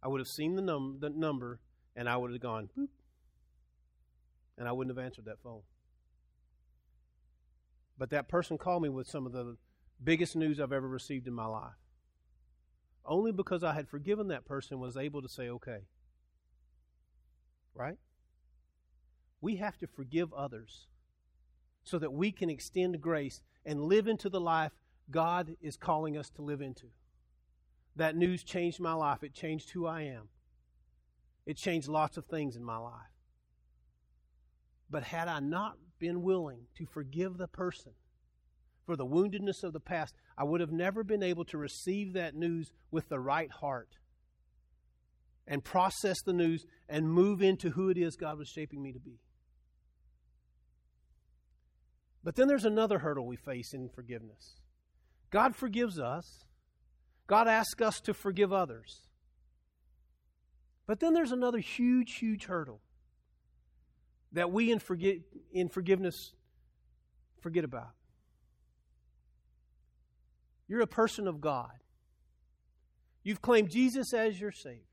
I 0.03 0.07
would 0.07 0.19
have 0.19 0.27
seen 0.27 0.55
the, 0.55 0.61
num- 0.61 0.97
the 0.99 1.09
number 1.09 1.59
and 1.95 2.09
I 2.09 2.17
would 2.17 2.31
have 2.31 2.41
gone, 2.41 2.69
boop, 2.77 2.87
and 4.57 4.67
I 4.67 4.71
wouldn't 4.71 4.95
have 4.95 5.03
answered 5.03 5.25
that 5.25 5.41
phone. 5.43 5.61
But 7.97 8.09
that 8.09 8.27
person 8.27 8.57
called 8.57 8.81
me 8.81 8.89
with 8.89 9.07
some 9.07 9.27
of 9.27 9.31
the 9.31 9.57
biggest 10.03 10.35
news 10.35 10.59
I've 10.59 10.73
ever 10.73 10.87
received 10.87 11.27
in 11.27 11.33
my 11.33 11.45
life. 11.45 11.73
Only 13.05 13.31
because 13.31 13.63
I 13.63 13.73
had 13.73 13.87
forgiven 13.87 14.29
that 14.29 14.45
person 14.45 14.79
was 14.79 14.97
able 14.97 15.21
to 15.21 15.29
say, 15.29 15.49
okay. 15.49 15.81
Right? 17.75 17.97
We 19.39 19.57
have 19.57 19.77
to 19.79 19.87
forgive 19.87 20.33
others 20.33 20.87
so 21.83 21.99
that 21.99 22.13
we 22.13 22.31
can 22.31 22.49
extend 22.49 23.01
grace 23.01 23.41
and 23.65 23.81
live 23.81 24.07
into 24.07 24.29
the 24.29 24.41
life 24.41 24.71
God 25.09 25.55
is 25.61 25.75
calling 25.75 26.17
us 26.17 26.29
to 26.31 26.41
live 26.41 26.61
into. 26.61 26.87
That 27.95 28.15
news 28.15 28.43
changed 28.43 28.79
my 28.79 28.93
life. 28.93 29.23
It 29.23 29.33
changed 29.33 29.71
who 29.71 29.85
I 29.85 30.03
am. 30.03 30.29
It 31.45 31.57
changed 31.57 31.87
lots 31.87 32.17
of 32.17 32.25
things 32.25 32.55
in 32.55 32.63
my 32.63 32.77
life. 32.77 32.93
But 34.89 35.03
had 35.03 35.27
I 35.27 35.39
not 35.39 35.77
been 35.99 36.21
willing 36.21 36.67
to 36.77 36.85
forgive 36.85 37.37
the 37.37 37.47
person 37.47 37.93
for 38.85 38.95
the 38.95 39.05
woundedness 39.05 39.63
of 39.63 39.73
the 39.73 39.79
past, 39.79 40.15
I 40.37 40.43
would 40.43 40.61
have 40.61 40.71
never 40.71 41.03
been 41.03 41.23
able 41.23 41.45
to 41.45 41.57
receive 41.57 42.13
that 42.13 42.35
news 42.35 42.71
with 42.89 43.09
the 43.09 43.19
right 43.19 43.51
heart 43.51 43.97
and 45.47 45.63
process 45.63 46.21
the 46.25 46.33
news 46.33 46.65
and 46.87 47.09
move 47.09 47.41
into 47.41 47.71
who 47.71 47.89
it 47.89 47.97
is 47.97 48.15
God 48.15 48.37
was 48.37 48.47
shaping 48.47 48.81
me 48.81 48.91
to 48.93 48.99
be. 48.99 49.19
But 52.23 52.35
then 52.35 52.47
there's 52.47 52.65
another 52.65 52.99
hurdle 52.99 53.25
we 53.25 53.35
face 53.35 53.73
in 53.73 53.89
forgiveness. 53.89 54.55
God 55.31 55.55
forgives 55.55 55.99
us. 55.99 56.45
God 57.27 57.47
asks 57.47 57.81
us 57.81 57.99
to 58.01 58.13
forgive 58.13 58.51
others. 58.53 59.07
But 60.85 60.99
then 60.99 61.13
there's 61.13 61.31
another 61.31 61.59
huge, 61.59 62.15
huge 62.15 62.45
hurdle 62.45 62.81
that 64.33 64.51
we 64.51 64.71
in, 64.71 64.79
forget, 64.79 65.17
in 65.51 65.69
forgiveness 65.69 66.33
forget 67.39 67.63
about. 67.63 67.93
You're 70.67 70.81
a 70.81 70.87
person 70.87 71.27
of 71.27 71.41
God. 71.41 71.71
You've 73.23 73.41
claimed 73.41 73.69
Jesus 73.69 74.13
as 74.13 74.39
your 74.39 74.51
Savior. 74.51 74.90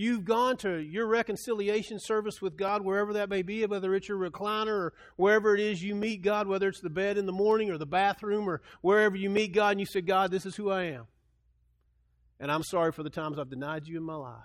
You've 0.00 0.24
gone 0.24 0.56
to 0.58 0.78
your 0.78 1.08
reconciliation 1.08 1.98
service 1.98 2.40
with 2.40 2.56
God, 2.56 2.84
wherever 2.84 3.14
that 3.14 3.28
may 3.28 3.42
be, 3.42 3.66
whether 3.66 3.96
it's 3.96 4.08
your 4.08 4.16
recliner 4.16 4.68
or 4.68 4.92
wherever 5.16 5.56
it 5.56 5.60
is 5.60 5.82
you 5.82 5.96
meet 5.96 6.22
God, 6.22 6.46
whether 6.46 6.68
it's 6.68 6.80
the 6.80 6.88
bed 6.88 7.18
in 7.18 7.26
the 7.26 7.32
morning 7.32 7.68
or 7.68 7.78
the 7.78 7.84
bathroom 7.84 8.48
or 8.48 8.62
wherever 8.80 9.16
you 9.16 9.28
meet 9.28 9.52
God, 9.52 9.72
and 9.72 9.80
you 9.80 9.86
say, 9.86 10.00
God, 10.00 10.30
this 10.30 10.46
is 10.46 10.54
who 10.54 10.70
I 10.70 10.84
am. 10.84 11.08
And 12.38 12.48
I'm 12.48 12.62
sorry 12.62 12.92
for 12.92 13.02
the 13.02 13.10
times 13.10 13.40
I've 13.40 13.50
denied 13.50 13.88
you 13.88 13.96
in 13.96 14.04
my 14.04 14.14
life. 14.14 14.36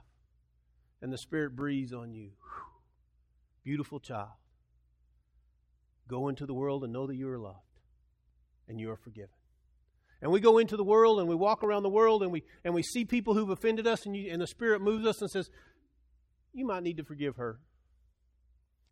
And 1.03 1.13
the 1.13 1.19
Spirit 1.19 1.55
breathes 1.55 1.93
on 1.93 2.13
you. 2.13 2.31
Beautiful 3.63 3.99
child. 3.99 4.29
Go 6.07 6.29
into 6.29 6.47
the 6.47 6.55
world 6.55 6.83
and 6.83 6.91
know 6.91 7.05
that 7.05 7.15
you 7.15 7.29
are 7.29 7.37
loved 7.37 7.59
and 8.67 8.79
you 8.79 8.89
are 8.89 8.97
forgiven. 8.97 9.29
And 10.23 10.31
we 10.31 10.39
go 10.39 10.57
into 10.57 10.77
the 10.77 10.85
world 10.85 11.19
and 11.19 11.27
we 11.27 11.35
walk 11.35 11.65
around 11.65 11.83
the 11.83 11.89
world 11.89 12.23
and 12.23 12.31
we, 12.31 12.43
and 12.63 12.73
we 12.73 12.81
see 12.81 13.03
people 13.03 13.33
who've 13.33 13.49
offended 13.49 13.85
us, 13.85 14.05
and, 14.05 14.15
you, 14.15 14.31
and 14.31 14.41
the 14.41 14.47
Spirit 14.47 14.81
moves 14.81 15.05
us 15.05 15.21
and 15.21 15.29
says, 15.29 15.49
You 16.53 16.65
might 16.65 16.81
need 16.81 16.95
to 16.95 17.03
forgive 17.03 17.35
her. 17.35 17.59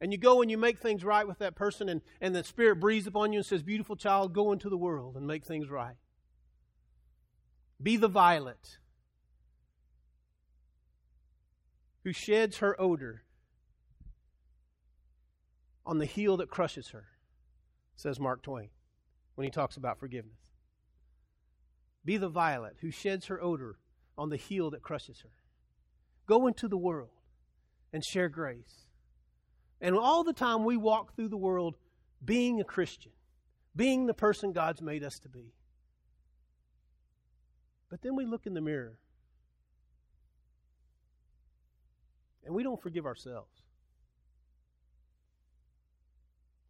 And 0.01 0.11
you 0.11 0.17
go 0.17 0.41
and 0.41 0.51
you 0.51 0.57
make 0.57 0.79
things 0.79 1.05
right 1.05 1.25
with 1.25 1.39
that 1.39 1.55
person, 1.55 1.87
and, 1.87 2.01
and 2.19 2.35
the 2.35 2.43
Spirit 2.43 2.81
breathes 2.81 3.07
upon 3.07 3.31
you 3.31 3.39
and 3.39 3.45
says, 3.45 3.63
Beautiful 3.63 3.95
child, 3.95 4.33
go 4.33 4.51
into 4.51 4.67
the 4.67 4.77
world 4.77 5.15
and 5.15 5.25
make 5.25 5.45
things 5.45 5.69
right. 5.69 5.95
Be 7.81 7.95
the 7.95 8.09
violet 8.09 8.77
who 12.03 12.11
sheds 12.11 12.57
her 12.57 12.79
odor 12.79 13.23
on 15.85 15.97
the 15.97 16.05
heel 16.05 16.35
that 16.37 16.49
crushes 16.49 16.89
her, 16.89 17.05
says 17.95 18.19
Mark 18.19 18.43
Twain 18.43 18.69
when 19.35 19.45
he 19.45 19.51
talks 19.51 19.77
about 19.77 19.97
forgiveness. 19.97 20.40
Be 22.03 22.17
the 22.17 22.29
violet 22.29 22.77
who 22.81 22.91
sheds 22.91 23.27
her 23.27 23.41
odor 23.41 23.77
on 24.17 24.29
the 24.29 24.37
heel 24.37 24.71
that 24.71 24.81
crushes 24.81 25.21
her. 25.21 25.29
Go 26.27 26.47
into 26.47 26.67
the 26.67 26.77
world 26.77 27.09
and 27.93 28.03
share 28.03 28.29
grace. 28.29 28.85
And 29.79 29.95
all 29.95 30.23
the 30.23 30.33
time 30.33 30.63
we 30.63 30.77
walk 30.77 31.15
through 31.15 31.29
the 31.29 31.37
world 31.37 31.75
being 32.23 32.61
a 32.61 32.63
Christian, 32.63 33.11
being 33.75 34.05
the 34.05 34.13
person 34.13 34.51
God's 34.51 34.81
made 34.81 35.03
us 35.03 35.19
to 35.19 35.29
be. 35.29 35.53
But 37.89 38.01
then 38.01 38.15
we 38.15 38.25
look 38.25 38.45
in 38.45 38.53
the 38.53 38.61
mirror 38.61 38.97
and 42.45 42.55
we 42.55 42.63
don't 42.63 42.81
forgive 42.81 43.05
ourselves. 43.05 43.61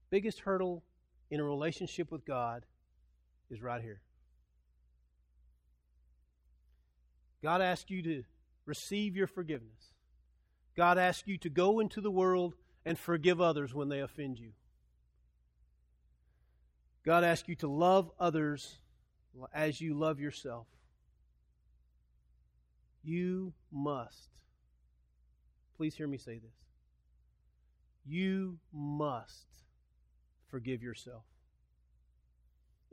Biggest 0.10 0.40
hurdle 0.42 0.84
in 1.30 1.40
a 1.40 1.44
relationship 1.44 2.12
with 2.12 2.26
God 2.26 2.66
is 3.50 3.62
right 3.62 3.82
here. 3.82 4.02
God 7.44 7.62
asks 7.62 7.90
you 7.90 8.02
to 8.04 8.24
receive 8.66 9.16
your 9.16 9.28
forgiveness. 9.28 9.94
God 10.76 10.98
asks 10.98 11.28
you 11.28 11.38
to 11.40 11.50
go 11.50 11.80
into 11.80 12.02
the 12.02 12.12
world 12.12 12.56
and 12.86 12.98
forgive 12.98 13.42
others 13.42 13.74
when 13.74 13.90
they 13.90 14.00
offend 14.00 14.40
you. 14.40 14.52
God 17.04 17.24
asks 17.24 17.50
you 17.50 17.56
to 17.56 17.68
love 17.68 18.12
others 18.20 18.78
as 19.54 19.82
you 19.82 19.94
love 19.94 20.20
yourself. 20.20 20.68
You 23.04 23.54
must. 23.72 24.30
Please 25.78 25.96
hear 25.96 26.08
me 26.08 26.18
say 26.18 26.38
this. 26.38 26.54
You 28.06 28.60
must 28.72 29.48
forgive 30.50 30.84
yourself. 30.84 31.24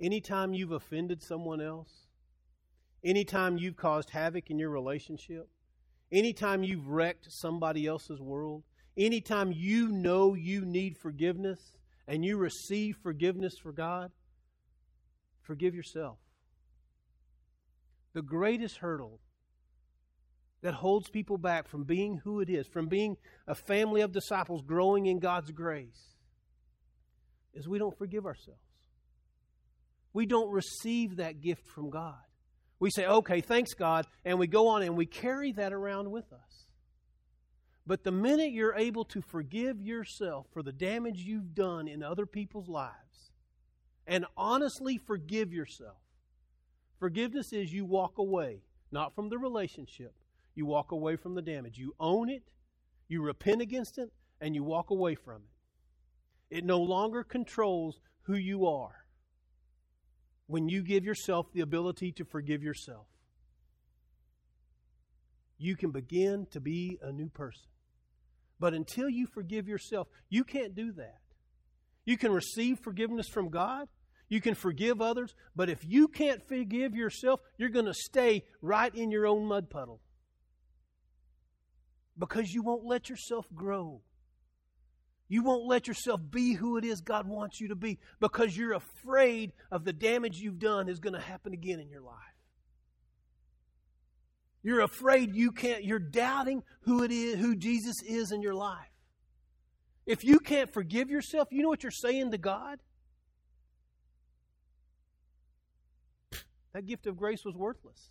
Anytime 0.00 0.54
you've 0.54 0.72
offended 0.72 1.22
someone 1.22 1.60
else, 1.60 2.07
Anytime 3.04 3.58
you've 3.58 3.76
caused 3.76 4.10
havoc 4.10 4.50
in 4.50 4.58
your 4.58 4.70
relationship, 4.70 5.48
anytime 6.10 6.62
you've 6.62 6.88
wrecked 6.88 7.26
somebody 7.30 7.86
else's 7.86 8.20
world, 8.20 8.64
anytime 8.96 9.52
you 9.52 9.88
know 9.88 10.34
you 10.34 10.64
need 10.64 10.96
forgiveness 10.96 11.72
and 12.06 12.24
you 12.24 12.36
receive 12.36 12.96
forgiveness 13.02 13.54
for 13.62 13.72
God, 13.72 14.10
forgive 15.42 15.74
yourself. 15.74 16.18
The 18.14 18.22
greatest 18.22 18.78
hurdle 18.78 19.20
that 20.62 20.74
holds 20.74 21.08
people 21.08 21.38
back 21.38 21.68
from 21.68 21.84
being 21.84 22.20
who 22.24 22.40
it 22.40 22.50
is, 22.50 22.66
from 22.66 22.88
being 22.88 23.16
a 23.46 23.54
family 23.54 24.00
of 24.00 24.10
disciples 24.10 24.62
growing 24.66 25.06
in 25.06 25.20
God's 25.20 25.52
grace, 25.52 26.16
is 27.54 27.68
we 27.68 27.78
don't 27.78 27.96
forgive 27.96 28.26
ourselves. 28.26 28.60
We 30.12 30.26
don't 30.26 30.50
receive 30.50 31.16
that 31.16 31.40
gift 31.40 31.66
from 31.68 31.90
God. 31.90 32.16
We 32.80 32.90
say, 32.90 33.06
okay, 33.06 33.40
thanks 33.40 33.74
God, 33.74 34.06
and 34.24 34.38
we 34.38 34.46
go 34.46 34.68
on 34.68 34.82
and 34.82 34.96
we 34.96 35.06
carry 35.06 35.52
that 35.52 35.72
around 35.72 36.10
with 36.10 36.32
us. 36.32 36.66
But 37.86 38.04
the 38.04 38.12
minute 38.12 38.52
you're 38.52 38.76
able 38.76 39.04
to 39.06 39.20
forgive 39.20 39.80
yourself 39.80 40.46
for 40.52 40.62
the 40.62 40.72
damage 40.72 41.20
you've 41.20 41.54
done 41.54 41.88
in 41.88 42.02
other 42.02 42.26
people's 42.26 42.68
lives 42.68 43.32
and 44.06 44.26
honestly 44.36 44.98
forgive 44.98 45.52
yourself, 45.52 45.96
forgiveness 47.00 47.52
is 47.52 47.72
you 47.72 47.84
walk 47.84 48.18
away, 48.18 48.62
not 48.92 49.14
from 49.14 49.28
the 49.28 49.38
relationship, 49.38 50.14
you 50.54 50.66
walk 50.66 50.92
away 50.92 51.16
from 51.16 51.34
the 51.34 51.42
damage. 51.42 51.78
You 51.78 51.94
own 51.98 52.28
it, 52.28 52.42
you 53.08 53.22
repent 53.22 53.62
against 53.62 53.96
it, 53.96 54.12
and 54.40 54.54
you 54.54 54.62
walk 54.62 54.90
away 54.90 55.14
from 55.14 55.36
it. 55.36 56.56
It 56.58 56.64
no 56.64 56.80
longer 56.80 57.24
controls 57.24 58.00
who 58.22 58.34
you 58.34 58.66
are 58.66 59.06
when 60.48 60.68
you 60.68 60.82
give 60.82 61.04
yourself 61.04 61.46
the 61.52 61.60
ability 61.60 62.10
to 62.12 62.24
forgive 62.24 62.62
yourself. 62.62 63.06
You 65.58 65.76
can 65.76 65.92
begin 65.92 66.46
to 66.52 66.60
be 66.60 66.98
a 67.02 67.12
new 67.12 67.28
person. 67.28 67.68
But 68.58 68.74
until 68.74 69.08
you 69.08 69.26
forgive 69.26 69.68
yourself, 69.68 70.08
you 70.28 70.42
can't 70.42 70.74
do 70.74 70.92
that. 70.92 71.20
You 72.04 72.16
can 72.16 72.32
receive 72.32 72.78
forgiveness 72.80 73.28
from 73.28 73.50
God. 73.50 73.88
You 74.30 74.40
can 74.40 74.54
forgive 74.54 75.00
others. 75.02 75.34
But 75.54 75.68
if 75.68 75.84
you 75.84 76.08
can't 76.08 76.46
forgive 76.48 76.94
yourself, 76.94 77.40
you're 77.58 77.68
going 77.68 77.84
to 77.84 77.94
stay 77.94 78.44
right 78.62 78.94
in 78.94 79.10
your 79.10 79.26
own 79.26 79.46
mud 79.46 79.68
puddle. 79.68 80.00
Because 82.18 82.52
you 82.52 82.62
won't 82.62 82.84
let 82.84 83.08
yourself 83.08 83.46
grow. 83.54 84.00
You 85.28 85.42
won't 85.42 85.66
let 85.66 85.86
yourself 85.86 86.20
be 86.30 86.54
who 86.54 86.78
it 86.78 86.84
is 86.84 87.02
God 87.02 87.28
wants 87.28 87.60
you 87.60 87.68
to 87.68 87.76
be 87.76 87.98
because 88.18 88.56
you're 88.56 88.72
afraid 88.72 89.52
of 89.70 89.84
the 89.84 89.92
damage 89.92 90.38
you've 90.38 90.58
done 90.58 90.88
is 90.88 91.00
going 91.00 91.12
to 91.12 91.20
happen 91.20 91.52
again 91.52 91.80
in 91.80 91.90
your 91.90 92.00
life. 92.00 92.14
You're 94.62 94.80
afraid 94.80 95.34
you 95.34 95.52
can't, 95.52 95.84
you're 95.84 95.98
doubting 95.98 96.62
who 96.80 97.02
it 97.02 97.10
is, 97.10 97.38
who 97.38 97.56
Jesus 97.56 97.96
is 98.06 98.32
in 98.32 98.42
your 98.42 98.54
life. 98.54 98.88
If 100.06 100.24
you 100.24 100.40
can't 100.40 100.72
forgive 100.72 101.10
yourself, 101.10 101.48
you 101.50 101.62
know 101.62 101.68
what 101.68 101.82
you're 101.82 101.92
saying 101.92 102.30
to 102.30 102.38
God? 102.38 102.78
That 106.72 106.86
gift 106.86 107.06
of 107.06 107.16
grace 107.16 107.44
was 107.44 107.54
worthless 107.54 108.10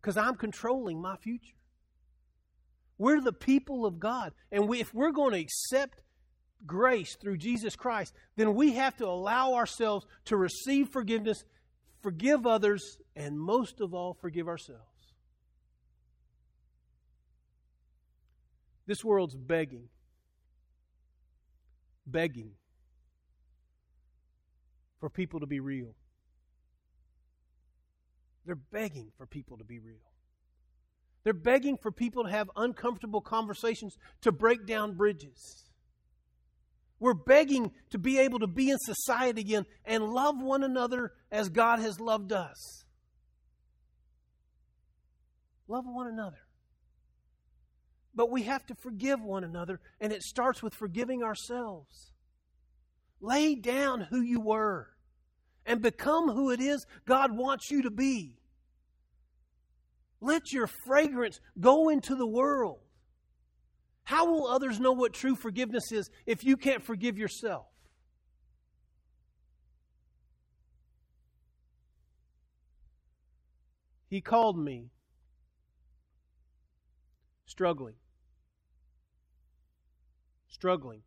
because 0.00 0.16
I'm 0.16 0.34
controlling 0.34 1.00
my 1.00 1.16
future. 1.16 1.57
We're 2.98 3.20
the 3.20 3.32
people 3.32 3.86
of 3.86 4.00
God. 4.00 4.32
And 4.50 4.68
we, 4.68 4.80
if 4.80 4.92
we're 4.92 5.12
going 5.12 5.32
to 5.32 5.40
accept 5.40 6.02
grace 6.66 7.16
through 7.20 7.38
Jesus 7.38 7.76
Christ, 7.76 8.12
then 8.36 8.54
we 8.54 8.72
have 8.72 8.96
to 8.96 9.06
allow 9.06 9.54
ourselves 9.54 10.04
to 10.26 10.36
receive 10.36 10.88
forgiveness, 10.88 11.44
forgive 12.02 12.46
others, 12.46 12.98
and 13.14 13.38
most 13.38 13.80
of 13.80 13.94
all, 13.94 14.16
forgive 14.20 14.48
ourselves. 14.48 14.82
This 18.86 19.04
world's 19.04 19.36
begging, 19.36 19.88
begging 22.06 22.52
for 24.98 25.08
people 25.10 25.40
to 25.40 25.46
be 25.46 25.60
real. 25.60 25.94
They're 28.46 28.56
begging 28.56 29.12
for 29.18 29.26
people 29.26 29.58
to 29.58 29.64
be 29.64 29.78
real. 29.78 30.00
They're 31.28 31.34
begging 31.34 31.76
for 31.76 31.92
people 31.92 32.24
to 32.24 32.30
have 32.30 32.50
uncomfortable 32.56 33.20
conversations 33.20 33.98
to 34.22 34.32
break 34.32 34.66
down 34.66 34.94
bridges. 34.94 35.68
We're 36.98 37.12
begging 37.12 37.72
to 37.90 37.98
be 37.98 38.18
able 38.18 38.38
to 38.38 38.46
be 38.46 38.70
in 38.70 38.78
society 38.78 39.42
again 39.42 39.66
and 39.84 40.04
love 40.04 40.40
one 40.40 40.64
another 40.64 41.12
as 41.30 41.50
God 41.50 41.80
has 41.80 42.00
loved 42.00 42.32
us. 42.32 42.86
Love 45.66 45.84
one 45.86 46.06
another. 46.06 46.38
But 48.14 48.30
we 48.30 48.44
have 48.44 48.64
to 48.64 48.74
forgive 48.74 49.20
one 49.22 49.44
another, 49.44 49.80
and 50.00 50.14
it 50.14 50.22
starts 50.22 50.62
with 50.62 50.72
forgiving 50.72 51.22
ourselves. 51.22 52.10
Lay 53.20 53.54
down 53.54 54.00
who 54.00 54.22
you 54.22 54.40
were 54.40 54.88
and 55.66 55.82
become 55.82 56.30
who 56.30 56.50
it 56.50 56.60
is 56.62 56.86
God 57.04 57.36
wants 57.36 57.70
you 57.70 57.82
to 57.82 57.90
be. 57.90 58.37
Let 60.20 60.52
your 60.52 60.66
fragrance 60.66 61.40
go 61.60 61.88
into 61.88 62.14
the 62.14 62.26
world. 62.26 62.80
How 64.04 64.30
will 64.30 64.46
others 64.46 64.80
know 64.80 64.92
what 64.92 65.12
true 65.12 65.34
forgiveness 65.34 65.92
is 65.92 66.10
if 66.26 66.42
you 66.42 66.56
can't 66.56 66.82
forgive 66.82 67.18
yourself? 67.18 67.66
He 74.08 74.20
called 74.22 74.58
me 74.58 74.90
struggling. 77.44 77.96
Struggling. 80.48 81.02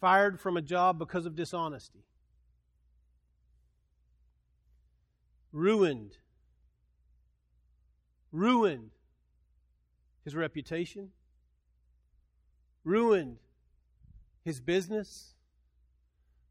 Fired 0.00 0.38
from 0.38 0.56
a 0.56 0.62
job 0.62 0.98
because 0.98 1.24
of 1.24 1.34
dishonesty. 1.34 2.04
Ruined. 5.56 6.18
Ruined 8.30 8.90
his 10.22 10.34
reputation, 10.34 11.12
ruined 12.84 13.38
his 14.44 14.60
business, 14.60 15.32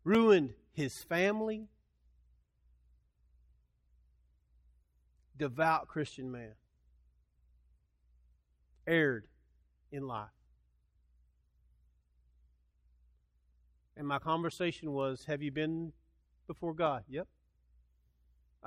ruined 0.03 0.55
his 0.71 1.03
family. 1.03 1.67
Devout 5.37 5.87
Christian 5.87 6.31
man. 6.31 6.53
Erred 8.87 9.27
in 9.91 10.07
life. 10.07 10.29
And 13.95 14.07
my 14.07 14.17
conversation 14.17 14.93
was 14.93 15.25
Have 15.25 15.43
you 15.43 15.51
been 15.51 15.93
before 16.47 16.73
God? 16.73 17.03
Yep. 17.07 17.27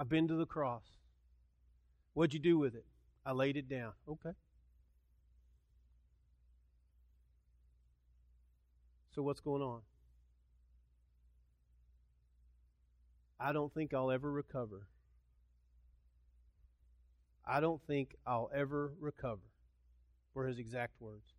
I've 0.00 0.08
been 0.08 0.28
to 0.28 0.36
the 0.36 0.46
cross. 0.46 0.84
What'd 2.14 2.32
you 2.32 2.38
do 2.38 2.56
with 2.56 2.76
it? 2.76 2.84
I 3.26 3.32
laid 3.32 3.56
it 3.56 3.68
down. 3.68 3.94
Okay. 4.08 4.30
So, 9.12 9.22
what's 9.22 9.40
going 9.40 9.60
on? 9.60 9.80
I 13.40 13.52
don't 13.52 13.74
think 13.74 13.92
I'll 13.92 14.12
ever 14.12 14.30
recover. 14.30 14.86
I 17.44 17.58
don't 17.58 17.82
think 17.82 18.14
I'll 18.24 18.50
ever 18.54 18.92
recover, 19.00 19.50
were 20.32 20.46
his 20.46 20.60
exact 20.60 21.00
words. 21.00 21.32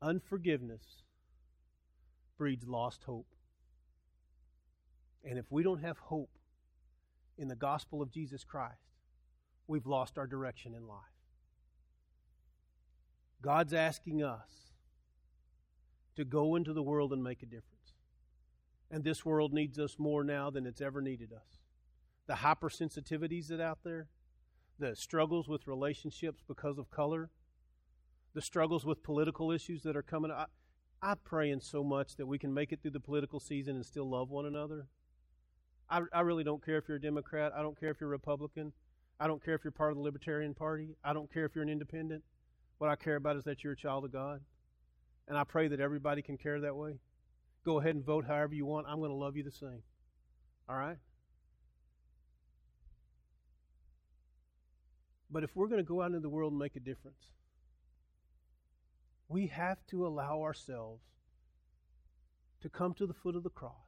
Unforgiveness 0.00 1.02
breeds 2.38 2.68
lost 2.68 3.02
hope. 3.04 3.26
And 5.24 5.38
if 5.38 5.46
we 5.50 5.62
don't 5.62 5.82
have 5.82 5.98
hope 5.98 6.30
in 7.38 7.48
the 7.48 7.56
gospel 7.56 8.02
of 8.02 8.10
Jesus 8.10 8.44
Christ, 8.44 8.92
we've 9.66 9.86
lost 9.86 10.18
our 10.18 10.26
direction 10.26 10.74
in 10.74 10.86
life. 10.86 11.00
God's 13.40 13.74
asking 13.74 14.22
us 14.22 14.48
to 16.16 16.24
go 16.24 16.54
into 16.54 16.72
the 16.72 16.82
world 16.82 17.12
and 17.12 17.22
make 17.22 17.42
a 17.42 17.46
difference. 17.46 17.94
And 18.90 19.02
this 19.02 19.24
world 19.24 19.52
needs 19.52 19.78
us 19.78 19.96
more 19.98 20.22
now 20.22 20.50
than 20.50 20.66
it's 20.66 20.80
ever 20.80 21.00
needed 21.00 21.32
us. 21.32 21.58
The 22.26 22.34
hypersensitivities 22.34 23.48
that 23.48 23.60
out 23.60 23.78
there, 23.84 24.08
the 24.78 24.94
struggles 24.94 25.48
with 25.48 25.66
relationships 25.66 26.42
because 26.46 26.78
of 26.78 26.90
color, 26.90 27.30
the 28.34 28.42
struggles 28.42 28.84
with 28.84 29.02
political 29.02 29.50
issues 29.50 29.82
that 29.82 29.96
are 29.96 30.02
coming. 30.02 30.30
I, 30.30 30.46
I 31.02 31.14
pray 31.22 31.50
in 31.50 31.60
so 31.60 31.84
much 31.84 32.16
that 32.16 32.26
we 32.26 32.38
can 32.38 32.52
make 32.52 32.72
it 32.72 32.82
through 32.82 32.92
the 32.92 33.00
political 33.00 33.40
season 33.40 33.76
and 33.76 33.84
still 33.84 34.08
love 34.08 34.30
one 34.30 34.46
another. 34.46 34.86
I, 35.90 36.00
I 36.12 36.20
really 36.20 36.44
don't 36.44 36.64
care 36.64 36.78
if 36.78 36.88
you're 36.88 36.96
a 36.96 37.00
Democrat. 37.00 37.52
I 37.56 37.62
don't 37.62 37.78
care 37.78 37.90
if 37.90 38.00
you're 38.00 38.08
a 38.08 38.12
Republican. 38.12 38.72
I 39.20 39.26
don't 39.26 39.44
care 39.44 39.54
if 39.54 39.62
you're 39.64 39.70
part 39.70 39.92
of 39.92 39.96
the 39.96 40.02
Libertarian 40.02 40.54
Party. 40.54 40.96
I 41.04 41.12
don't 41.12 41.32
care 41.32 41.44
if 41.44 41.54
you're 41.54 41.64
an 41.64 41.70
independent. 41.70 42.22
What 42.78 42.90
I 42.90 42.96
care 42.96 43.16
about 43.16 43.36
is 43.36 43.44
that 43.44 43.62
you're 43.62 43.74
a 43.74 43.76
child 43.76 44.04
of 44.04 44.12
God. 44.12 44.40
And 45.28 45.38
I 45.38 45.44
pray 45.44 45.68
that 45.68 45.80
everybody 45.80 46.22
can 46.22 46.36
care 46.36 46.60
that 46.60 46.76
way. 46.76 46.98
Go 47.64 47.80
ahead 47.80 47.94
and 47.94 48.04
vote 48.04 48.26
however 48.26 48.54
you 48.54 48.66
want. 48.66 48.86
I'm 48.88 48.98
going 48.98 49.10
to 49.10 49.16
love 49.16 49.36
you 49.36 49.42
the 49.42 49.50
same. 49.50 49.82
All 50.68 50.76
right? 50.76 50.98
But 55.30 55.44
if 55.44 55.50
we're 55.54 55.68
going 55.68 55.82
to 55.82 55.88
go 55.88 56.02
out 56.02 56.08
into 56.08 56.20
the 56.20 56.28
world 56.28 56.52
and 56.52 56.60
make 56.60 56.76
a 56.76 56.80
difference, 56.80 57.30
we 59.28 59.46
have 59.48 59.78
to 59.88 60.06
allow 60.06 60.42
ourselves 60.42 61.02
to 62.60 62.68
come 62.68 62.94
to 62.94 63.06
the 63.06 63.14
foot 63.14 63.34
of 63.34 63.42
the 63.42 63.50
cross, 63.50 63.83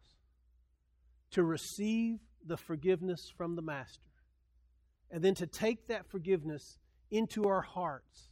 to 1.36 1.44
receive 1.44 2.18
the 2.46 2.56
forgiveness 2.56 3.30
from 3.36 3.56
the 3.56 3.62
Master, 3.62 4.08
and 5.10 5.22
then 5.22 5.34
to 5.34 5.46
take 5.46 5.86
that 5.88 6.10
forgiveness 6.10 6.78
into 7.10 7.46
our 7.46 7.60
hearts 7.60 8.30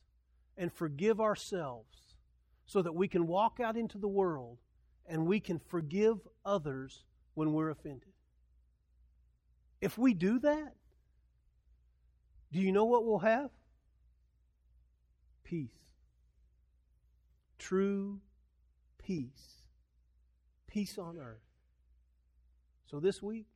and 0.57 0.73
forgive 0.73 1.21
ourselves 1.21 2.17
so 2.65 2.81
that 2.81 2.95
we 2.95 3.07
can 3.07 3.27
walk 3.27 3.61
out 3.63 3.77
into 3.77 3.99
the 3.99 4.09
world 4.09 4.57
and 5.07 5.27
we 5.27 5.39
can 5.39 5.59
forgive 5.59 6.17
others 6.47 7.05
when 7.35 7.53
we're 7.53 7.69
offended. 7.69 8.15
If 9.83 9.99
we 9.99 10.15
do 10.15 10.39
that, 10.39 10.73
do 12.53 12.61
you 12.61 12.73
know 12.73 12.87
what 12.87 13.05
we'll 13.05 13.19
have? 13.19 13.51
Peace. 15.43 15.69
True 17.59 18.23
peace. 18.97 19.67
Peace 20.67 20.97
on 20.97 21.19
earth. 21.19 21.54
So 22.91 23.01
this 23.01 23.23
week, 23.23 23.47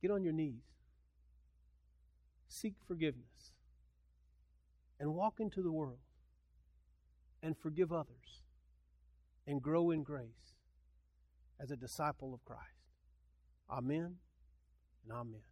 get 0.00 0.10
on 0.10 0.22
your 0.22 0.32
knees, 0.32 0.62
seek 2.48 2.74
forgiveness, 2.86 3.52
and 5.00 5.14
walk 5.14 5.40
into 5.40 5.62
the 5.62 5.72
world 5.72 5.98
and 7.42 7.56
forgive 7.56 7.92
others 7.92 8.42
and 9.46 9.60
grow 9.60 9.90
in 9.90 10.02
grace 10.02 10.54
as 11.60 11.70
a 11.70 11.76
disciple 11.76 12.34
of 12.34 12.44
Christ. 12.44 12.60
Amen 13.70 14.16
and 15.04 15.12
amen. 15.12 15.51